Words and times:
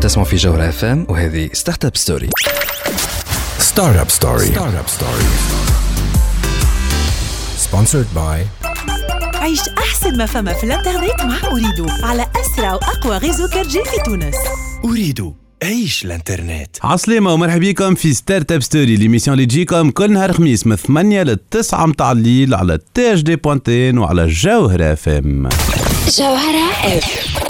تسمعوا 0.00 0.28
في 0.28 0.36
جوهرة 0.36 0.68
اف 0.68 0.84
ام 0.84 1.06
وهذه 1.08 1.50
ستارت 1.52 1.84
اب 1.84 1.96
ستوري 1.96 2.30
ستارت 3.58 3.96
اب 3.96 4.10
ستوري 4.10 4.46
ستارت 4.46 4.74
اب 4.74 4.88
ستوري 4.88 5.24
سبونسرد 7.56 8.06
باي 8.14 8.46
عيش 9.34 9.60
أحسن 9.78 10.16
ما 10.18 10.26
فما 10.26 10.52
في 10.52 10.64
الإنترنت 10.64 11.20
مع 11.22 11.36
أريدو 11.52 11.86
على 12.02 12.26
أسرع 12.36 12.74
وأقوى 12.74 13.16
غيزو 13.16 13.48
كارجي 13.48 13.78
في 13.84 14.02
تونس. 14.04 14.34
أريد 14.84 15.32
عيش 15.62 16.04
الإنترنت. 16.04 16.76
عسلامة 16.82 17.32
ومرحبا 17.34 17.58
بكم 17.70 17.94
في 17.94 18.14
ستارت 18.14 18.52
اب 18.52 18.62
ستوري 18.62 18.96
ليميسيون 18.96 19.34
اللي 19.34 19.46
تجيكم 19.46 19.90
كل 19.90 20.12
نهار 20.12 20.32
خميس 20.32 20.66
من 20.66 20.76
8 20.76 21.22
ل 21.22 21.36
9 21.50 21.86
متاع 21.86 22.12
الليل 22.12 22.54
على 22.54 22.78
تي 22.94 23.14
اش 23.14 23.22
دي 23.22 23.36
بوانتين 23.36 23.98
وعلى 23.98 24.26
جوهرة 24.26 24.92
اف 24.92 25.08
ام 25.08 25.48
جوهرة 26.18 26.70
اف 26.84 27.49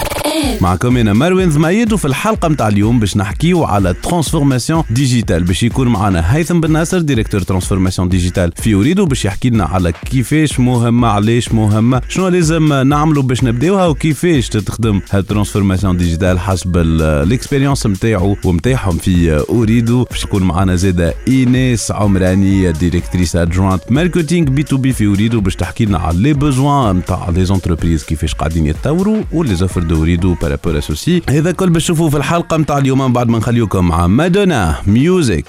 معكم 0.61 0.97
أنا 0.97 1.13
مروان 1.13 1.51
زمايد 1.51 1.93
وفي 1.93 2.05
الحلقة 2.05 2.47
متاع 2.47 2.67
اليوم 2.67 2.99
باش 2.99 3.17
نحكيو 3.17 3.63
على 3.63 3.93
ترانسفورماسيون 3.93 4.83
ديجيتال 4.89 5.43
باش 5.43 5.63
يكون 5.63 5.87
معنا 5.87 6.35
هيثم 6.35 6.59
بن 6.61 6.71
ناصر 6.71 6.99
ديريكتور 7.01 7.41
ترانسفورماسيون 7.41 8.09
ديجيتال 8.09 8.51
في 8.55 8.73
اوريدو 8.73 9.05
باش 9.05 9.25
يحكي 9.25 9.49
لنا 9.49 9.63
على 9.63 9.91
كيفاش 9.91 10.59
مهمة 10.59 11.07
علاش 11.07 11.51
مهمة 11.53 12.01
شنو 12.09 12.27
لازم 12.27 12.73
نعملوا 12.73 13.23
باش 13.23 13.43
نبداوها 13.43 13.87
وكيفاش 13.87 14.49
تخدم 14.49 15.01
هالترانسفورماسيون 15.11 15.97
ديجيتال 15.97 16.39
حسب 16.39 16.77
الاكسبيريونس 16.77 17.87
نتاعو 17.87 18.37
ومتاعهم 18.45 18.97
في 18.97 19.43
اوريدو 19.49 20.03
باش 20.03 20.23
يكون 20.23 20.43
معنا 20.43 20.75
زادة 20.75 21.13
إيناس 21.27 21.91
عمراني 21.91 22.71
ديريكتريس 22.71 23.35
ادجوانت 23.35 23.81
ماركتينغ 23.89 24.49
بي 24.49 24.63
تو 24.63 24.77
بي 24.77 24.93
في 24.93 25.05
اوريدو 25.05 25.41
باش 25.41 25.55
تحكي 25.55 25.85
لنا 25.85 25.97
على 25.97 26.17
لي 26.17 26.33
بوزوان 26.33 26.95
نتاع 26.95 27.29
لي 27.29 27.45
زونتربريز 27.45 28.03
كيفاش 28.03 28.33
قاعدين 28.35 28.65
يتطوروا 28.67 29.21
ولي 29.31 29.55
زوفر 29.55 29.81
دو 29.83 30.01
بارابور 30.27 30.77
اسوسي 30.77 31.21
هذا 31.29 31.51
كل 31.51 31.69
باش 31.69 31.91
في 31.91 32.17
الحلقة 32.17 32.57
نتاع 32.57 32.77
اليوم 32.77 33.01
من 33.01 33.13
بعد 33.13 33.29
ما 33.29 33.37
نخليكم 33.37 33.87
مع 33.87 34.07
مادونا 34.07 34.75
ميوزك 34.87 35.45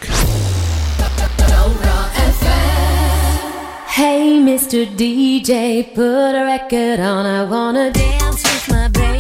Hey 4.03 4.41
Mr. 4.49 4.81
DJ, 5.01 5.51
put 5.95 6.33
a 6.41 6.45
record 6.53 6.99
on. 7.13 7.25
I 7.39 7.45
wanna 7.53 7.87
dance 7.93 8.43
with 8.49 8.67
my 8.73 8.89
baby. 8.89 9.12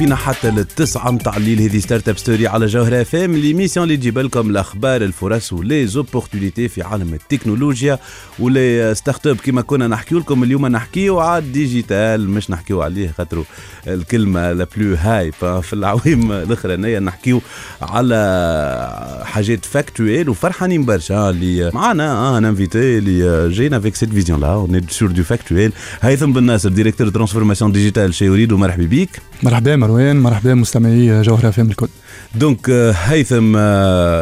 فينا 0.00 0.16
حتى 0.16 0.50
للتسعة 0.50 1.10
متاع 1.10 1.36
الليل 1.36 1.60
هذه 1.60 1.78
ستارت 1.78 2.08
اب 2.08 2.18
ستوري 2.18 2.46
على 2.46 2.66
جوهرة 2.66 3.02
اف 3.02 3.14
ام 3.14 3.36
ليميسيون 3.36 3.84
اللي 3.84 3.96
تجيب 3.96 4.18
لكم 4.18 4.50
الأخبار 4.50 5.02
الفرص 5.02 5.52
ولي 5.52 5.86
زوبورتونيتي 5.86 6.68
في 6.68 6.82
عالم 6.82 7.14
التكنولوجيا 7.14 7.98
ولي 8.38 8.94
ستارت 8.94 9.26
اب 9.26 9.36
كما 9.36 9.62
كنا 9.62 9.88
نحكيو 9.88 10.18
لكم 10.18 10.42
اليوم 10.42 10.66
نحكيو 10.66 11.20
على 11.20 11.44
الديجيتال. 11.44 12.30
مش 12.30 12.50
نحكيو 12.50 12.82
عليه 12.82 13.14
خاطر 13.18 13.44
الكلمة 13.86 14.52
لا 14.52 14.66
بلو 14.76 14.94
هايب 14.94 15.34
في 15.62 15.72
العوام 15.72 16.32
الاخرانية 16.32 16.98
نحكيو 16.98 17.42
على 17.82 19.22
حاجات 19.24 19.64
فاكتويل 19.64 20.28
وفرحانين 20.28 20.84
برشا. 20.84 21.30
اللي 21.30 21.70
معنا 21.74 22.38
ان 22.38 22.44
انفيتي 22.44 22.98
اللي 22.98 23.48
جاينا 23.54 23.80
فيك 23.80 23.94
سيت 23.94 24.12
فيزيون 24.12 24.40
لا 24.40 24.52
اون 24.52 24.80
سور 24.88 25.10
دو 25.10 25.22
فاكتويل 25.22 25.72
هيثم 26.00 26.32
بن 26.32 26.42
ناصر 26.42 26.68
ديريكتور 26.68 27.08
ترانسفورماسيون 27.08 27.72
ديجيتال 27.72 28.14
شي 28.14 28.28
اريد 28.28 28.52
ومرحبا 28.52 28.84
بيك. 28.84 29.10
مرحبا 29.42 29.76
مروان 29.76 30.20
مرحبا 30.20 30.54
مستمعي 30.54 31.22
جوهرة 31.22 31.50
فهم 31.50 31.68
الكل. 31.70 31.88
دونك 32.34 32.70
هيثم 32.70 33.52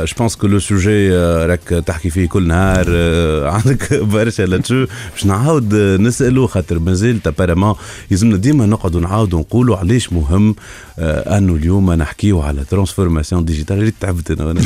جو 0.05 0.15
بونس 0.19 0.37
كو 0.37 0.47
لو 0.47 0.59
سوجي 0.59 1.17
راك 1.47 1.69
تحكي 1.69 2.11
فيه 2.11 2.29
كل 2.29 2.47
نهار 2.47 2.87
آه، 2.89 3.51
عندك 3.55 3.95
برشا 3.95 4.43
لاتشو. 4.43 4.87
باش 5.13 5.27
نعاود 5.27 5.75
آه، 5.75 5.97
نسألو 5.97 6.47
خاطر 6.47 6.79
مازال 6.79 7.21
ابارامون 7.27 7.75
يلزمنا 8.11 8.37
ديما 8.37 8.67
نقعدوا 8.67 9.01
نعاودوا 9.01 9.41
نقولوا 9.41 9.77
علاش 9.77 10.13
مهم 10.13 10.55
آه، 10.99 11.39
انه 11.39 11.55
اليوم 11.55 11.93
نحكيو 11.93 12.41
على 12.41 12.65
ترانسفورماسيون 12.65 13.45
ديجيتال 13.45 13.79
ريت 13.79 13.95
تعبت 14.01 14.31
أنا 14.31 14.45
وأنا. 14.45 14.61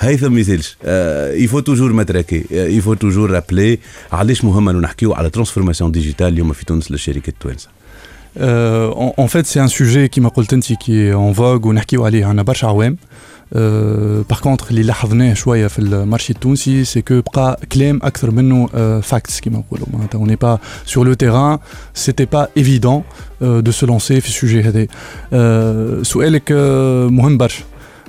هيثم 0.00 0.32
ما 0.34 0.40
يسالش 0.40 0.76
يفو 1.42 1.60
توجور 1.60 1.92
ماتراكي 1.92 2.44
يفو 2.50 2.94
توجور 2.94 3.30
رابلي 3.30 3.78
علاش 4.12 4.44
مهم 4.44 4.68
انه 4.68 4.78
نحكيو 4.78 5.14
على 5.14 5.30
ترانسفورماسيون 5.30 5.92
ديجيتال 5.92 6.26
اليوم 6.26 6.52
في 6.52 6.64
تونس 6.64 6.90
للشركات 6.90 7.28
التوانسه 7.28 7.68
Euh, 8.39 8.89
en, 8.95 9.13
en 9.17 9.27
fait 9.27 9.45
c'est 9.45 9.59
un 9.59 9.67
sujet 9.67 10.07
qui 10.09 10.21
m'a 10.21 10.29
قلت 10.29 10.55
qui 10.83 10.93
est 11.01 11.13
en 11.13 11.31
vogue 11.31 11.65
ونحكيو 11.65 12.05
عليه 12.05 12.25
عنا 12.25 12.43
برشا 12.43 12.67
عوام 12.67 12.97
Euh, 13.55 14.23
par 14.33 14.41
contre 14.41 14.69
اللي 14.69 14.83
لاحظناه 14.83 15.33
شويه 15.33 15.67
في 15.67 15.79
المارشي 15.79 16.33
التونسي 16.33 16.83
سي 16.83 17.01
كو 17.01 17.21
بقى 17.21 17.59
كلام 17.71 17.99
اكثر 18.03 18.31
منه 18.31 18.67
فاكتس 19.01 19.39
كيما 19.39 19.57
نقولوا 19.57 19.85
معناتها 19.93 20.25
on 20.25 20.27
n'est 20.29 20.37
pas 20.45 20.59
sur 20.93 21.03
le 21.03 21.15
terrain 21.15 21.59
c'était 21.93 22.25
pas 22.37 22.47
évident 22.55 23.03
euh, 23.43 23.61
de 23.61 23.71
se 23.71 23.85
lancer 23.85 24.19
في 24.19 24.27
السوجي 24.27 24.61
هذا 24.61 24.85
euh, 24.85 26.03
سؤالك 26.03 26.49
euh, 26.49 27.11
مهم 27.11 27.37
برشا 27.37 27.63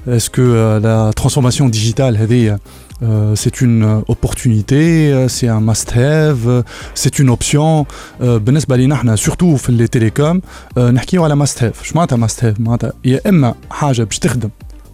est-ce 0.09 0.31
que 0.31 0.41
euh, 0.41 0.81
la 0.81 1.13
transformation 1.23 1.69
digitale 1.69 2.17
هذه 2.17 2.59
euh, 3.03 3.35
c'est 3.35 3.61
une 3.61 3.83
euh, 3.85 4.01
opportunité, 4.09 5.13
euh, 5.13 5.29
c'est 5.29 5.49
un 5.49 5.61
must-have, 5.61 6.47
euh, 6.47 6.63
c'est 6.95 7.19
une 7.19 7.31
option. 7.31 7.87
Euh, 8.21 8.39
بالنسبة 8.39 8.77
لينا 8.77 8.95
احنا 8.95 9.17
surtout 9.17 9.57
في 9.57 9.73
les 9.79 9.89
télécoms 9.89 10.41
euh, 10.77 10.81
نحكيو 10.81 11.25
على 11.25 11.47
must-have. 11.47 11.83
شو 11.83 11.95
معناتها 11.95 12.27
must-have؟ 12.27 12.61
معناتها 12.61 12.93
يا 13.05 13.21
إما 13.29 13.55
حاجة 13.71 14.03
باش 14.03 14.19
تخدم 14.19 14.51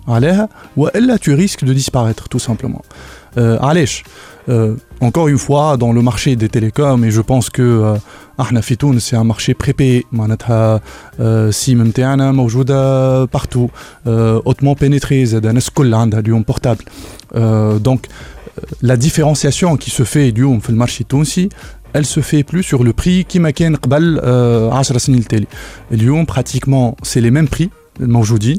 عليها 0.09 0.49
وإلا 0.77 1.17
tu 1.17 1.31
risques 1.35 1.65
de 1.65 1.73
disparaître 1.73 2.29
tout 2.29 2.39
simplement. 2.39 2.83
Euh, 3.39 3.65
علاش؟ 3.65 4.05
Euh, 4.49 4.77
encore 5.01 5.29
une 5.29 5.39
fois, 5.47 5.77
dans 5.77 5.93
le 5.93 6.01
marché 6.01 6.35
des 6.35 6.49
télécoms, 6.49 7.05
et 7.05 7.11
je 7.11 7.21
pense 7.21 7.51
que 7.51 7.63
euh, 7.63 7.99
احنا 8.41 8.61
في 8.61 8.77
تونس 8.77 9.15
c'est 9.15 9.17
un 9.17 9.25
marché 9.25 9.55
prépayé 9.55 10.05
معناتها 10.13 10.81
آه، 11.21 11.51
سيم 11.51 11.83
نتاعنا 11.83 12.33
موجودة 12.33 13.27
partout 13.27 13.71
آه، 14.07 14.43
hautement 14.47 14.75
pénétré 14.75 15.13
زاد 15.13 15.47
الناس 15.47 15.69
الكل 15.69 15.95
عندها 15.95 16.21
اليوم 16.21 16.43
بورتابل 16.43 16.85
دونك 17.83 18.09
la 18.85 18.97
différenciation 18.97 19.77
qui 19.77 19.91
se 19.91 20.03
fait 20.03 20.17
اليوم 20.17 20.61
في 20.61 20.71
المارشي 20.71 21.01
التونسي 21.01 21.49
elle 21.97 22.07
se 22.07 22.21
fait 22.21 22.43
plus 22.43 22.63
sur 22.63 22.85
le 22.85 22.93
prix 22.93 23.23
كيما 23.29 23.51
كان 23.51 23.77
قبل 23.77 24.21
آه، 24.23 24.79
10 24.79 24.99
سنين 24.99 25.19
التالي 25.19 25.47
اليوم 25.93 26.27
pratiquement 26.27 26.95
c'est 27.07 27.21
les 27.21 27.31
mêmes 27.31 27.49
prix 27.57 27.69
الموجودين 28.01 28.59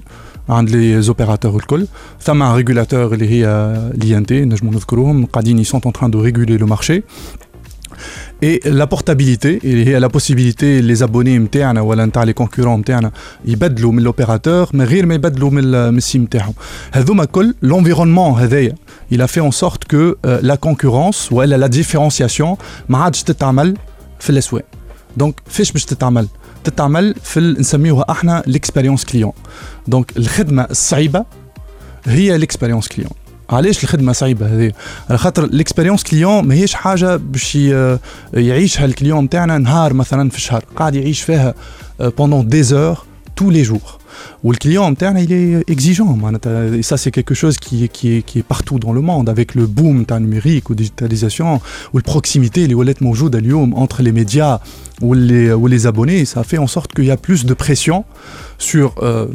عند 0.50 0.70
لي 0.70 1.02
زوبيراتور 1.02 1.56
الكل 1.56 1.86
ثم 2.22 2.44
un 2.44 2.62
régulateur 2.64 2.94
اللي 2.94 3.30
هي 3.30 3.74
l'INT 4.02 4.32
نجمو 4.32 4.72
نذكروهم 4.72 5.26
قاعدين 5.26 5.64
ils 5.64 5.68
sont 5.68 5.82
en 5.88 5.92
train 5.92 6.10
de 6.10 6.18
réguler 6.18 6.58
le 6.58 6.66
marché 6.66 7.04
et 8.44 8.60
la 8.66 8.88
portabilité 8.88 9.60
اللي 9.64 9.86
هي 9.86 10.00
la 10.00 10.10
possibilité 10.10 10.82
les 10.82 11.02
abonnés 11.04 11.28
نتاعنا 11.40 11.82
ولا 11.82 12.06
نتاع 12.06 12.26
les 12.26 12.34
concurrents 12.44 12.68
نتاعنا 12.80 13.12
يبدلوا 13.46 13.92
من 13.92 14.08
l'opérateur 14.12 14.76
من 14.76 14.82
غير 14.86 15.06
ما 15.06 15.16
يبدلوا 15.16 15.50
من 15.50 15.64
ال- 15.64 15.92
من 15.92 15.98
السيم 15.98 16.24
نتاعهم 16.24 16.54
هذوما 16.92 17.26
كل 17.26 17.56
l'environnement 17.66 18.38
هذايا 18.40 18.76
il 19.14 19.18
a 19.22 19.28
fait 19.28 19.42
en 19.42 19.52
sorte 19.52 19.84
que 19.86 19.96
euh, 20.26 20.40
la 20.42 20.58
concurrence 20.58 21.32
ولا 21.32 21.68
la 21.68 21.72
différenciation 21.72 22.58
ما 22.90 22.98
عادش 22.98 23.24
تتعمل 23.24 23.78
في 24.20 24.30
الاسواق 24.30 24.66
دونك 25.18 25.36
فاش 25.46 25.72
باش 25.72 25.86
تتعمل 26.65 27.15
في 27.23 27.41
نسميوها 27.41 28.05
إحنا 28.11 28.43
l'expérience 28.49 29.03
client. 29.13 29.35
دونك 29.87 30.17
الخدمة 30.17 30.67
الصعيبة 30.71 31.25
هي 32.07 32.41
l'expérience 32.41 32.87
client. 32.97 33.13
علاش 33.51 33.85
الخدمة 33.85 34.13
صعيبة 34.13 34.47
هذه؟ 34.47 34.73
على 35.11 35.19
خاطر 35.19 35.45
الاكسبيريونس 35.45 36.03
كليون 36.03 36.45
ماهيش 36.49 36.75
حاجة 36.75 37.17
باش 37.17 37.59
يعيشها 38.35 38.85
الكليون 38.85 39.25
نتاعنا 39.25 39.59
نهار 39.59 39.93
مثلا 39.93 40.31
في 40.31 40.37
الشهر. 40.37 40.65
قاعد 40.77 40.95
يعيش 40.95 41.23
فيها 41.23 41.55
بوندون 42.01 42.49
دي 42.49 42.63
زور 42.63 43.05
tous 43.41 43.51
les 43.51 43.69
jours. 43.69 44.04
où 44.43 44.53
le 44.53 44.57
client 44.57 44.85
interne 44.85 45.19
il 45.19 45.33
est 45.33 45.71
exigeant. 45.71 46.19
Et 46.75 46.83
ça, 46.83 46.97
c'est 46.97 47.11
quelque 47.11 47.35
chose 47.35 47.59
qui 47.59 47.85
est, 47.85 47.89
qui, 47.89 48.17
est, 48.17 48.23
qui 48.23 48.39
est 48.39 48.43
partout 48.43 48.79
dans 48.79 48.93
le 48.93 49.01
monde, 49.01 49.29
avec 49.29 49.55
le 49.55 49.67
boom 49.67 50.05
numérique 50.21 50.71
ou 50.71 50.75
digitalisation, 50.75 51.61
où 51.93 51.99
la 51.99 52.03
proximité, 52.03 52.67
les 52.67 52.75
wallets 52.75 52.95
moujouds 53.01 53.31
entre 53.75 54.03
les 54.03 54.13
médias 54.13 54.61
ou 55.01 55.15
les, 55.15 55.53
ou 55.53 55.67
les 55.67 55.87
abonnés, 55.87 56.25
ça 56.25 56.45
fait 56.45 56.59
en 56.59 56.67
sorte 56.67 56.93
qu'il 56.93 57.05
y 57.05 57.11
a 57.11 57.17
plus 57.17 57.45
de 57.45 57.55
pression 57.55 58.05
sur 58.59 58.95
euh, 59.03 59.27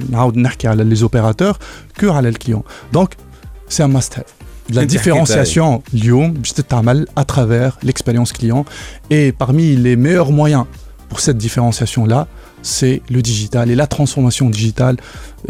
les 0.76 1.04
opérateurs 1.04 1.60
que 1.96 2.06
le 2.06 2.32
client. 2.32 2.64
Donc, 2.92 3.14
c'est 3.68 3.84
un 3.84 3.88
must. 3.88 4.20
La 4.72 4.86
différenciation, 4.86 5.82
Lyon, 5.94 6.34
à 7.16 7.26
travers 7.26 7.78
l'expérience 7.82 8.32
client. 8.34 8.66
Et 9.10 9.32
parmi 9.32 9.76
les 9.76 9.96
meilleurs 9.96 10.32
moyens 10.32 10.66
pour 11.10 11.20
cette 11.20 11.38
différenciation-là, 11.38 12.28
c'est 12.62 13.02
le 13.10 13.22
digital 13.22 13.70
et 13.70 13.76
la 13.76 13.88
transformation 13.88 14.50
digitale. 14.50 14.98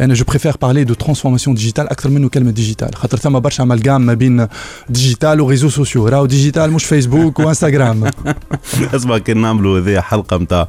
أنا 0.00 0.14
je 0.14 0.22
préfère 0.22 0.58
parler 0.58 0.84
de 0.84 0.94
transformation 1.04 1.54
digitale 1.54 1.86
أكثر 1.90 2.10
منه 2.10 2.28
كلمة 2.28 2.54
digital 2.54 2.94
خاطر 2.94 3.18
ثم 3.18 3.38
برشا 3.40 3.64
amalgame 3.64 3.88
ما 3.88 4.14
بين 4.14 4.46
digital 4.92 5.24
وريزو 5.40 5.68
سوسيو 5.68 6.08
راهو 6.08 6.28
digital 6.28 6.58
مش 6.58 6.84
فيسبوك 6.84 7.38
وانستغرام 7.38 8.10
اسمع 8.94 9.18
كان 9.18 9.40
نعملوا 9.40 9.80
هذه 9.80 10.00
حلقه 10.00 10.36
نتاع 10.36 10.66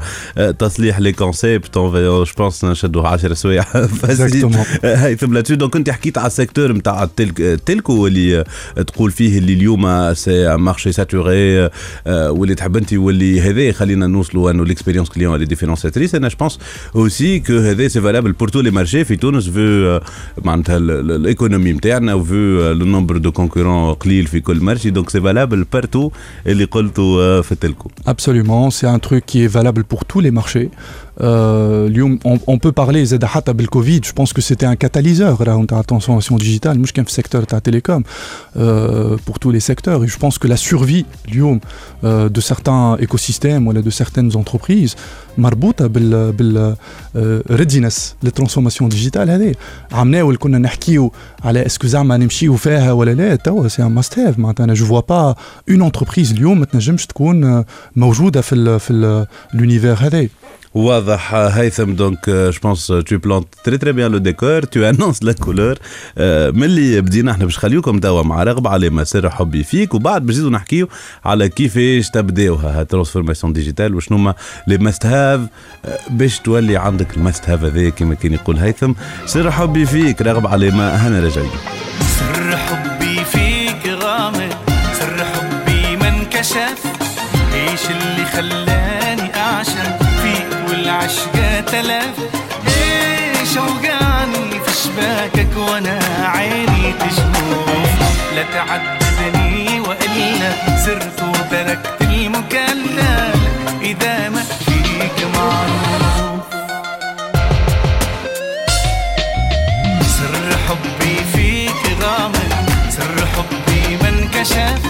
تصليح 0.59 0.99
لي 0.99 1.11
كونسيبت 1.13 1.75
جو 1.77 2.25
بونس 2.37 2.65
نشدوا 2.65 3.07
10 3.07 3.33
سوايع 3.33 3.63
Exactement. 3.63 4.85
هيثم 4.85 5.33
لاتشو 5.33 5.55
دونك 5.55 5.75
انت 5.75 5.89
حكيت 5.89 6.17
على 6.17 6.27
السيكتور 6.27 6.71
نتاع 6.71 7.09
التلكو 7.19 8.07
اللي 8.07 8.43
تقول 8.87 9.11
فيه 9.11 9.37
اللي 9.37 9.53
اليوم 9.53 10.13
سي 10.13 10.57
مارشي 10.57 10.91
ساتوري 10.91 11.69
واللي 12.07 12.55
تحب 12.55 12.77
انت 12.77 12.93
واللي 12.93 13.41
هذا 13.41 13.71
خلينا 13.71 14.07
نوصلوا 14.07 14.51
انه 14.51 14.65
ليكسبيريونس 14.65 15.09
كليون 15.09 15.35
اللي 15.35 15.45
ديفيرونسياتريس 15.45 16.15
انا 16.15 16.27
جو 16.27 16.35
بونس 16.39 16.59
اوسي 16.95 17.39
كو 17.39 17.57
هذا 17.57 17.87
سي 17.87 18.01
فالابل 18.01 18.31
بور 18.31 18.47
تو 18.47 18.61
لي 18.61 18.71
مارشي 18.71 19.03
في 19.09 19.15
تونس 19.15 19.49
فو 19.49 19.99
معناتها 20.45 20.77
الايكونومي 20.77 21.73
نتاعنا 21.73 22.13
وفو 22.13 22.71
لو 22.71 22.85
نومبر 22.85 23.17
دو 23.17 23.31
كونكورون 23.31 23.93
قليل 23.93 24.27
في 24.27 24.39
كل 24.39 24.59
مارشي 24.63 24.89
دونك 24.89 25.09
سي 25.09 25.21
فالابل 25.21 25.63
بارتو 25.73 26.11
اللي 26.47 26.63
قلته 26.63 27.41
في 27.41 27.51
التلكو 27.51 27.89
Absolument, 28.07 28.69
c'est 28.69 28.87
un 28.87 28.99
truc 28.99 29.23
qui 29.25 29.39
est 29.45 29.47
valable 29.59 29.83
pour 29.83 30.01
tous 30.05 30.19
les 30.25 30.31
marchés. 30.31 30.69
Euh, 31.21 31.87
اليوم 31.87 32.19
on, 32.25 32.37
on 32.51 32.57
peut 32.57 32.71
parler 32.71 33.03
زاد 33.03 33.25
حتى 33.25 33.53
بالكوفيد 33.53 34.05
je 34.05 34.11
pense 34.11 34.33
que 34.33 34.41
c'était 34.41 34.65
un 34.65 34.75
catalyseur 34.75 35.41
راهو 35.41 35.63
نتاع 35.63 35.81
transformation 35.81 36.37
digitale 36.37 36.77
مش 36.77 36.93
كان 36.93 37.05
في 37.05 37.11
السيكتور 37.11 37.43
تاع 37.43 37.59
télécom 37.69 38.01
euh, 38.01 39.17
pour 39.25 39.39
tous 39.39 39.51
les 39.51 39.59
secteurs 39.59 40.03
et 40.03 40.07
je 40.07 40.17
pense 40.17 40.37
que 40.37 40.47
la 40.47 40.57
survie 40.57 41.05
اليوم 41.29 41.59
euh, 42.03 42.29
de 42.29 42.41
certains 42.41 42.97
écosystèmes 42.97 43.67
ولا 43.67 43.81
de 43.81 43.89
certaines 43.89 44.35
entreprises 44.35 44.95
مربوطه 45.37 45.87
بال 45.87 46.31
بال 46.31 46.75
ريدينس 47.51 48.15
للترانسفورماسيون 48.23 48.89
ديجيتال 48.89 49.29
هذه 49.29 49.55
عملناه 49.91 50.23
ولا 50.23 50.37
كنا 50.37 50.57
نحكيو 50.57 51.11
على 51.43 51.65
اسكو 51.65 51.87
زعما 51.87 52.17
نمشيو 52.17 52.55
فيها 52.55 52.91
ولا 52.91 53.11
لا 53.11 53.35
توا 53.35 53.67
سي 53.67 53.83
ان 53.83 53.91
ماست 53.91 54.19
هاف 54.19 54.39
معناتها 54.39 54.63
انا 54.63 54.73
جو 54.73 54.85
فوا 54.85 54.99
با 54.99 55.35
اون 55.69 55.81
انتربريز 55.81 56.31
اليوم 56.31 56.59
ما 56.59 56.65
تنجمش 56.65 57.05
تكون 57.05 57.43
آه، 57.43 57.65
موجوده 57.95 58.41
في 58.41 58.55
ال 58.55 58.79
في 58.79 59.25
لونيفير 59.53 59.93
هذا 59.99 60.27
واضح 60.74 61.34
هيثم. 61.34 61.94
دونك 61.94 62.30
جو 62.30 62.60
بونس 62.62 62.86
تو 62.86 63.18
بلانت 63.18 63.46
تري 63.64 63.78
تري 63.78 63.92
بيان 63.92 64.12
لو 64.12 64.18
ديكور 64.18 64.62
تو 64.62 64.80
انونس 64.80 65.22
لا 65.22 65.32
كولور 65.32 65.78
ملي 66.56 67.00
بدينا 67.00 67.32
إحنا 67.32 67.44
باش 67.44 67.56
نخليوكم 67.56 68.00
توا 68.00 68.22
مع 68.22 68.42
رغبة 68.42 68.70
على 68.70 68.90
مسار 68.90 69.30
حبي 69.30 69.64
فيك. 69.64 69.94
وبعد 69.94 70.26
باش 70.26 70.34
نزيدو 70.34 70.50
نحكيو 70.50 70.88
على 71.24 71.48
كيفاش 71.48 72.10
تبداوها. 72.10 72.82
الترانسفورماسيون 72.82 73.52
ديجيتال 73.52 73.94
وشنو 73.94 74.18
هما 74.18 74.34
لي 74.66 74.78
ماست 74.78 75.06
هاف 75.06 75.40
باش 76.10 76.38
تولي 76.38 76.76
عندك 76.76 77.16
الماست 77.16 77.50
هاف 77.50 77.64
هذا 77.64 77.88
كما 77.88 78.14
كان 78.14 78.32
يقول 78.32 78.56
هيثم. 78.56 78.92
سر 79.26 79.50
حبي 79.50 79.86
فيك. 79.86 80.22
رغب 80.22 80.46
على 80.46 80.70
ما. 80.70 80.96
هنا 80.96 81.20
رجعي. 81.20 81.46
سر 82.18 82.56
حبي 82.56 82.89
شباكك 95.50 95.56
وأنا 95.56 95.98
عيني 96.34 96.92
تشوف 96.92 97.90
لا 98.34 98.42
تعذبني 98.54 99.80
وإلا 99.80 100.76
سرت 100.76 101.22
وتركت 101.22 102.02
المكلف 102.02 103.36
إذا 103.82 104.28
ما 104.28 104.42
فيك 104.42 105.26
معروف 105.34 106.40
سر 110.02 110.56
حبي 110.68 111.16
فيك 111.32 112.02
غامض 112.02 112.52
سر 112.90 113.26
حبي 113.26 113.96
ما 114.02 114.08
انكشف 114.08 114.80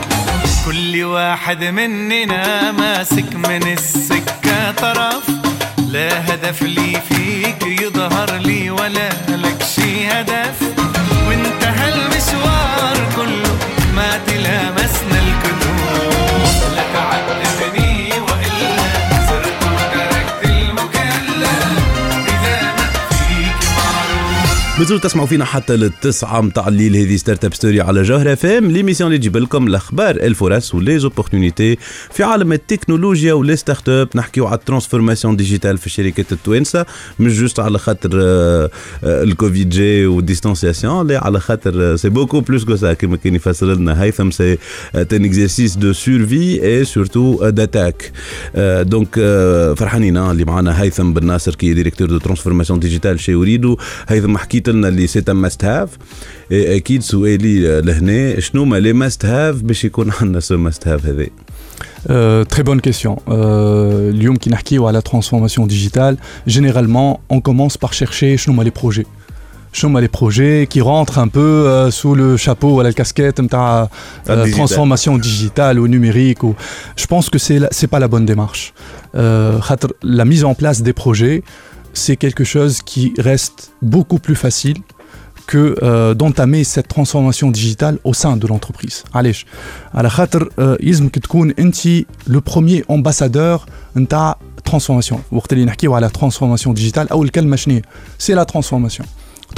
كل 0.67 1.05
واحد 1.05 1.65
مننا 1.65 2.73
ماسك 2.73 3.35
من 3.35 3.73
السكة 3.73 4.71
طرف. 4.73 5.23
لا 5.89 6.35
هدف 6.35 6.63
لي 6.63 7.01
فيك 7.09 7.67
يظهر 7.83 8.37
لي 8.37 8.71
ولا 8.71 9.09
لك 9.29 9.60
شي 10.11 10.80
مازلتوا 24.81 25.09
تسمعوا 25.09 25.27
فينا 25.27 25.45
حتى 25.45 25.77
للتسعة 25.77 26.41
متاع 26.41 26.69
الليل. 26.69 26.97
هذه 26.97 27.17
ستارت 27.17 27.45
أب 27.45 27.55
ستوري 27.55 27.81
على 27.81 28.03
جوهر 28.03 28.33
أف 28.33 28.47
إم. 28.47 28.71
ليميسيون 28.71 29.09
اللي 29.09 29.19
تجيب 29.19 29.37
لكم 29.37 29.67
الأخبار 29.67 30.17
الفرص 30.17 30.75
ولي 30.75 30.99
زوبورتونيتي 30.99 31.79
في 32.11 32.23
عالم 32.23 32.53
التكنولوجيا 32.53 33.33
ولي 33.33 33.57
ستارت 33.57 33.89
اب 33.89 34.09
نحكيو 34.15 34.47
على 34.47 34.59
الترانسفورماسيون 34.59 35.37
ديجيتال 35.37 35.79
في 35.79 35.87
الشركات 35.87 36.33
التوانسة 36.33 36.87
مش 37.19 37.41
جوست 37.41 37.61
على 37.61 37.79
خاطر 37.79 38.11
آه، 38.15 38.71
آه، 39.05 39.23
الكوفيد 39.23 39.69
جي 39.69 40.07
والديستانسياسيون 40.07 41.07
لا 41.07 41.25
على 41.25 41.41
خاطر 41.41 41.97
سي 41.97 42.09
بوكو 42.09 42.41
بلوس 42.41 42.65
كو 42.65 42.77
سا 42.77 42.93
كما 42.93 43.17
كان 43.17 43.35
يفسر 43.35 43.67
لنا 43.67 44.03
هيثم 44.03 44.31
سي 44.31 44.59
ان 44.95 45.25
اكزرسيس 45.25 45.77
دو 45.77 45.93
سورفي 45.93 46.65
اي 46.65 46.85
سورتو 46.85 47.49
داتاك 47.49 48.13
دونك 48.83 49.15
فرحانين 49.77 50.17
آه، 50.17 50.33
اللي 50.33 50.45
معنا 50.45 50.83
هيثم 50.83 51.13
بن 51.13 51.27
ناصر 51.27 51.55
كي 51.55 51.75
ديريكتور 51.75 52.09
دو 52.09 52.19
ترانسفورماسيون 52.19 52.81
ديجيتال 52.81 53.21
شي 53.21 53.35
وريدو 53.35 53.77
هيثم 54.09 54.37
حكيت 54.37 54.70
لنا 54.70 54.88
اللي 54.88 55.08
سي 55.08 55.24
ان 55.30 55.36
ماست 55.36 55.66
هاف 55.66 55.90
اكيد 56.52 57.02
سؤالي 57.02 57.82
لهنا 57.82 58.40
شنو 58.40 58.66
ما 58.66 58.76
لي 58.80 58.94
ماست 58.94 59.26
هاف 59.26 59.56
باش 59.62 59.86
يكون 59.86 60.12
عندنا 60.22 60.40
سو 60.40 60.58
ماست 60.58 60.88
هاف 60.88 61.06
هذا 61.06 61.26
Euh, 62.08 62.44
très 62.54 62.64
bonne 62.64 62.82
question. 62.82 63.16
Euh, 63.28 63.32
اليوم 64.14 64.36
كي 64.36 64.50
نحكيو 64.50 64.88
على 64.88 65.02
transformation 65.10 65.62
digitale, 65.68 66.16
généralement, 66.48 67.20
on 67.34 67.40
commence 67.42 67.78
par 67.78 67.94
chercher 67.94 68.36
شنو 68.36 68.54
هما 68.56 68.64
les 68.64 68.72
projets. 68.82 69.06
شنو 69.74 69.90
هما 69.92 70.08
les 70.08 70.10
projets 70.18 70.68
qui 70.76 70.82
rentrent 70.82 71.18
un 71.20 71.28
peu 71.28 71.66
euh, 71.68 71.92
sous 71.92 72.16
le 72.16 72.38
chapeau 72.38 72.64
ولا 72.66 72.90
الكاسكيت 72.90 73.42
نتاع 73.42 73.90
تاع 74.26 74.44
euh, 74.44 74.48
digital. 74.48 74.58
transformation 74.60 75.18
digitale 75.18 75.80
ou 75.80 75.88
numérique. 75.88 76.44
Ou... 76.44 76.54
Je 77.02 77.06
pense 77.06 77.30
que 77.30 77.38
c'est 77.40 77.60
la- 77.60 77.70
c'est 77.72 77.88
pas 77.88 78.00
la 78.00 78.08
bonne 78.08 78.26
démarche. 78.26 78.74
Euh, 79.16 79.60
خاطر 79.60 79.90
la 80.04 80.26
mise 80.26 80.44
en 80.44 80.54
place 80.54 80.82
des 80.84 80.94
projets, 80.94 81.42
c'est 81.94 82.18
quelque 82.18 82.44
chose 82.44 82.82
qui 82.82 83.14
reste 83.18 83.72
beaucoup 83.82 84.20
plus 84.20 84.36
facile 84.36 84.78
que 85.48 85.76
euh, 85.84 86.14
d'entamer 86.14 86.64
cette 86.64 86.88
transformation 86.88 87.52
digitale 87.52 88.00
au 88.04 88.14
sein 88.14 88.38
de 88.38 88.48
l'entreprise. 88.48 89.04
علاش؟ 89.16 89.46
على 89.94 90.10
خاطر 90.10 90.50
آه، 90.60 90.78
يلزمك 90.82 91.20
تكون 91.20 91.54
انت 91.60 91.88
لو 92.28 92.40
بروميير 92.40 92.86
امباسادور 92.92 93.62
نتاع 93.98 94.36
ترانسفورماسيون 94.66 95.22
وقت 95.32 95.54
اللي 95.54 95.66
نحكيو 95.66 95.96
على 95.96 96.10
ترانسفورماسيون 96.10 96.76
ديجيتال 96.76 97.10
اول 97.10 97.30
كلمه 97.30 97.56
شنو 97.56 97.74
هي؟ 97.74 97.82
سي 98.20 98.34
لا 98.34 98.44
ترانسفورماسيون 98.44 99.08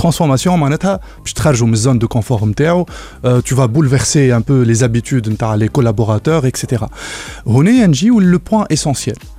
transformation 0.02 0.48
معناتها 0.48 1.00
باش 1.22 1.34
تخرجوا 1.34 1.68
من 1.68 1.74
الزون 1.74 2.00
دو 2.00 2.08
كونفور 2.08 2.46
نتاعو 2.46 2.86
tu 3.24 3.56
vas 3.56 3.68
bouleverser 3.68 4.32
un 4.32 4.42
peu 4.42 4.66
les 4.66 4.84
habitudes 4.84 5.30
نتاع 5.30 5.60
les 5.60 5.70
collaborateurs 5.80 6.46
etc 6.46 6.86
هنا 7.48 7.86
نجيو 7.86 8.20
لو 8.20 8.40
بوان 8.52 8.66
اسونسيال 8.72 9.16
آه، 9.16 9.38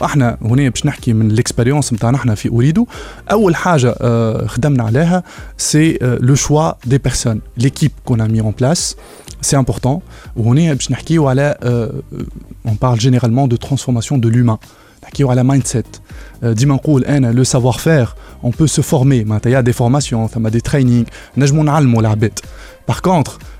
واحنا 0.00 0.36
هنا 0.42 0.68
باش 0.68 0.86
نحكي 0.86 1.12
من 1.12 1.30
الاكسبيريونس 1.30 1.92
نتاعنا 1.92 2.16
احنا 2.16 2.34
في 2.34 2.48
اوريدو 2.48 2.86
اول 3.30 3.56
حاجه 3.56 3.94
آه، 4.00 4.46
خدمنا 4.46 4.84
عليها 4.84 5.22
سي 5.58 5.98
لو 6.02 6.34
شوا 6.34 6.72
دي 6.84 6.98
بيرسون 6.98 7.40
ليكيب 7.56 7.90
كون 8.04 8.20
ا 8.20 8.26
مي 8.26 8.40
اون 8.40 8.54
بلاس 8.58 8.96
سي 9.42 9.56
امبورطون 9.56 10.00
وهنا 10.36 10.72
باش 10.72 10.90
نحكيو 10.90 11.28
على 11.28 11.56
اون 12.66 12.76
بارل 12.82 12.98
جينيرالمون 12.98 13.48
دو 13.48 13.56
ترانسفورماسيون 13.56 14.20
دو 14.20 14.28
لومان 14.28 14.56
نحكيو 15.04 15.30
على 15.30 15.42
مايند 15.42 15.66
سيت 15.66 15.96
ديما 16.42 16.74
نقول 16.74 17.04
انا 17.04 17.32
لو 17.32 17.44
سافوار 17.44 17.74
فير 17.74 18.08
اون 18.44 18.52
بو 18.58 18.66
سو 18.66 18.82
فورمي 18.82 19.24
معناتها 19.24 19.50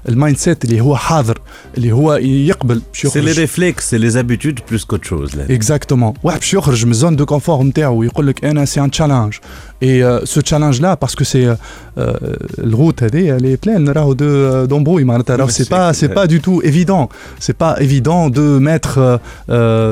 يا 0.03 0.11
دي 0.11 0.19
فورماسيون 0.19 0.19
ثم 0.19 0.19
دي 0.19 0.19
ترينينغ 0.19 0.19
نجمو 0.19 0.19
نعلموا 0.19 0.19
العباد 0.19 0.19
باغ 0.19 0.19
كونتر 0.19 0.19
المايند 0.29 0.37
سيت 0.37 0.65
اللي 0.65 0.81
هو 0.81 0.97
حاضر 0.97 1.39
اللي 1.77 1.93
هو 1.93 2.15
يقبل 2.15 2.83
باش 2.93 3.07
سي 3.07 3.21
لي 3.21 3.31
يخرج 3.31 3.41
ريفليكس 3.41 3.91
سي 3.91 3.99
لي 3.99 4.11
زابيتود 4.11 4.61
بلوس 4.69 4.85
كوت 4.85 5.05
شوز 5.05 5.39
اكزاكتومون 5.39 6.15
واحد 6.23 6.39
باش 6.39 6.55
يخرج 6.55 6.85
من 6.85 6.91
الزون 6.91 7.17
دو 7.17 7.27
كونفور 7.27 7.63
نتاعو 7.63 7.97
ويقول 7.97 8.27
لك 8.27 8.45
انا 8.45 8.65
سي 8.65 8.81
ان 8.81 8.91
تشالنج 8.91 9.35
اي 9.83 10.27
سو 10.27 10.41
تشالنج 10.41 10.81
لا 10.81 10.95
باسكو 10.95 11.25
سي 11.25 11.57
الروت 11.99 13.03
هذه 13.03 13.37
لي 13.37 13.57
بلان 13.57 13.89
راهو 13.89 14.13
دو 14.13 14.65
دومبوي 14.65 15.05
معناتها 15.05 15.37
راهو 15.37 15.49
سي 15.49 15.65
با 15.71 15.93
سي 15.93 16.07
با 16.07 16.25
دو 16.25 16.39
تو 16.39 16.63
ايفيدون 16.65 17.07
سي 17.41 17.53
با 17.61 17.79
ايفيدون 17.79 18.31
دو 18.31 18.59
ميتر 18.61 19.21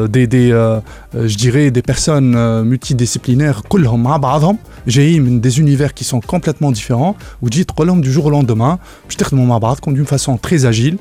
دي 0.06 0.26
دي 0.26 0.80
je 1.25 1.37
dirais 1.37 1.70
des 1.70 1.82
personnes 1.82 2.35
euh, 2.37 2.62
multidisciplinaires 2.62 3.62
كلهم 3.68 4.02
مع 4.02 4.16
بعضهم 4.16 4.58
جايين 4.88 5.23
من 5.23 5.40
des 5.40 5.54
univers 5.58 5.94
qui 5.94 6.04
sont 6.04 6.20
complètement 6.20 6.73
différents 6.73 7.14
وتجي 7.42 7.64
تقول 7.64 7.87
لهم 7.87 8.02
du 8.02 8.06
jour 8.06 8.25
au 8.25 8.30
lendemain 8.30 8.78
باش 9.04 9.16
تخدموا 9.18 9.46
مع 9.46 9.58
بعضكم 9.58 9.96
d'une 10.00 10.06
façon 10.06 10.38
très 10.38 10.64
agile 10.66 10.96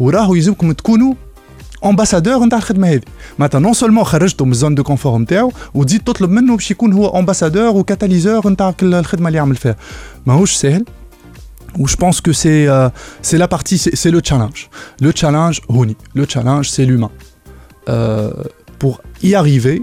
وراهو 0.00 0.34
يلزمكم 0.34 0.72
تكونوا 0.72 1.14
امباسادور 1.84 2.44
نتاع 2.44 2.58
الخدمه 2.58 2.88
هذه 2.88 3.00
معناتها 3.38 3.58
نون 3.58 3.72
سولمون 3.72 4.04
خرجته 4.04 4.44
من 4.44 4.52
الزون 4.52 4.74
دو 4.74 4.82
كونفور 4.82 5.18
نتاعو 5.18 5.52
وتزيد 5.74 6.00
تطلب 6.00 6.30
منه 6.30 6.56
باش 6.56 6.70
يكون 6.70 6.92
هو 6.92 7.18
امباسادور 7.18 7.76
وكاتاليزور 7.76 8.48
نتاع 8.48 8.70
كل 8.70 8.94
الخدمه 8.94 9.28
اللي 9.28 9.38
يعمل 9.38 9.56
فيها 9.56 9.76
ماهوش 10.26 10.52
ساهل 10.54 10.84
où 11.78 11.86
je 11.86 11.96
pense 11.96 12.20
que 12.20 12.32
c'est 12.32 12.66
euh, 12.68 12.88
c'est 13.22 13.38
la 13.38 13.48
partie 13.54 13.78
c'est 13.78 13.94
c'est 14.00 14.12
le 14.16 14.20
challenge 14.28 14.60
le 15.02 15.12
challenge 15.20 15.60
هوني 15.70 15.96
le 16.18 16.24
challenge 16.34 16.68
c'est 16.74 16.84
l'humain 16.84 17.10
euh, 17.88 18.30
pour 18.80 19.00
y 19.22 19.34
arriver 19.34 19.82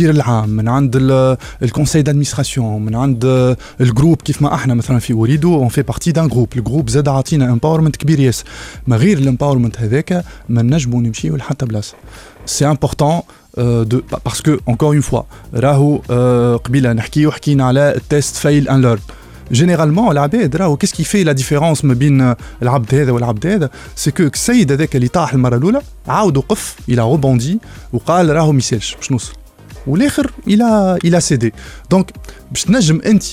العام 0.00 0.48
من 0.48 0.68
عند 0.68 0.96
الكونسي 1.62 2.02
دادمينستراسيون 2.02 2.84
من 2.84 2.94
عند 2.94 3.24
آه، 3.24 3.56
الجروب 3.80 4.22
كيف 4.22 4.42
ما 4.42 4.54
احنا 4.54 4.74
مثلا 4.74 4.98
في 4.98 5.12
اريدو 5.12 5.54
اون 5.54 5.68
في 5.68 5.82
بارتي 5.82 6.12
دان 6.12 6.28
جروب 6.28 6.48
الجروب 6.56 6.90
زاد 6.90 7.08
عطينا 7.08 7.52
امباورمنت 7.52 7.96
كبير 7.96 8.20
ياسر 8.20 8.44
ما 8.86 8.96
غير 8.96 9.18
الامباورمنت 9.18 9.80
هذاك 9.80 10.24
ما 10.48 10.62
نجموا 10.62 11.00
نمشيو 11.00 11.36
لحتى 11.36 11.66
بلاصه 11.66 11.94
سي 12.46 12.66
امبورتون 12.66 13.20
دو 13.58 14.02
باسكو 14.24 14.56
انكور 14.68 14.94
اون 14.94 15.00
فوا 15.00 15.22
راهو 15.54 16.00
آه، 16.10 16.56
قبيله 16.56 16.92
نحكيو 16.92 17.30
حكينا 17.30 17.64
على 17.64 17.96
التيست 17.96 18.36
فيل 18.36 18.68
ان 18.68 18.82
ليرن 18.82 19.00
جينيرالمون 19.52 20.10
العباد 20.10 20.56
راهو 20.56 20.76
كيس 20.76 20.92
كي 20.92 21.04
في 21.04 21.24
لا 21.24 21.32
ديفيرونس 21.32 21.84
ما 21.84 21.94
بين 21.94 22.34
العبد 22.62 22.94
هذا 22.94 23.12
والعبد 23.12 23.46
هذا 23.46 23.70
سي 23.96 24.10
كو 24.10 24.22
السيد 24.22 24.72
هذاك 24.72 24.96
اللي 24.96 25.08
طاح 25.08 25.32
المره 25.32 25.56
الاولى 25.56 25.82
عاود 26.08 26.36
وقف 26.36 26.76
الى 26.88 27.02
روبوندي 27.02 27.58
وقال 27.92 28.30
راهو 28.36 28.52
ميسالش 28.52 28.94
باش 28.94 29.12
نوصل 29.12 29.39
والاخر 29.86 30.30
الى 30.48 30.98
الى 31.04 31.20
سيدي 31.20 31.52
دونك 31.90 32.10
باش 32.50 32.64
تنجم 32.64 33.00
انت 33.06 33.24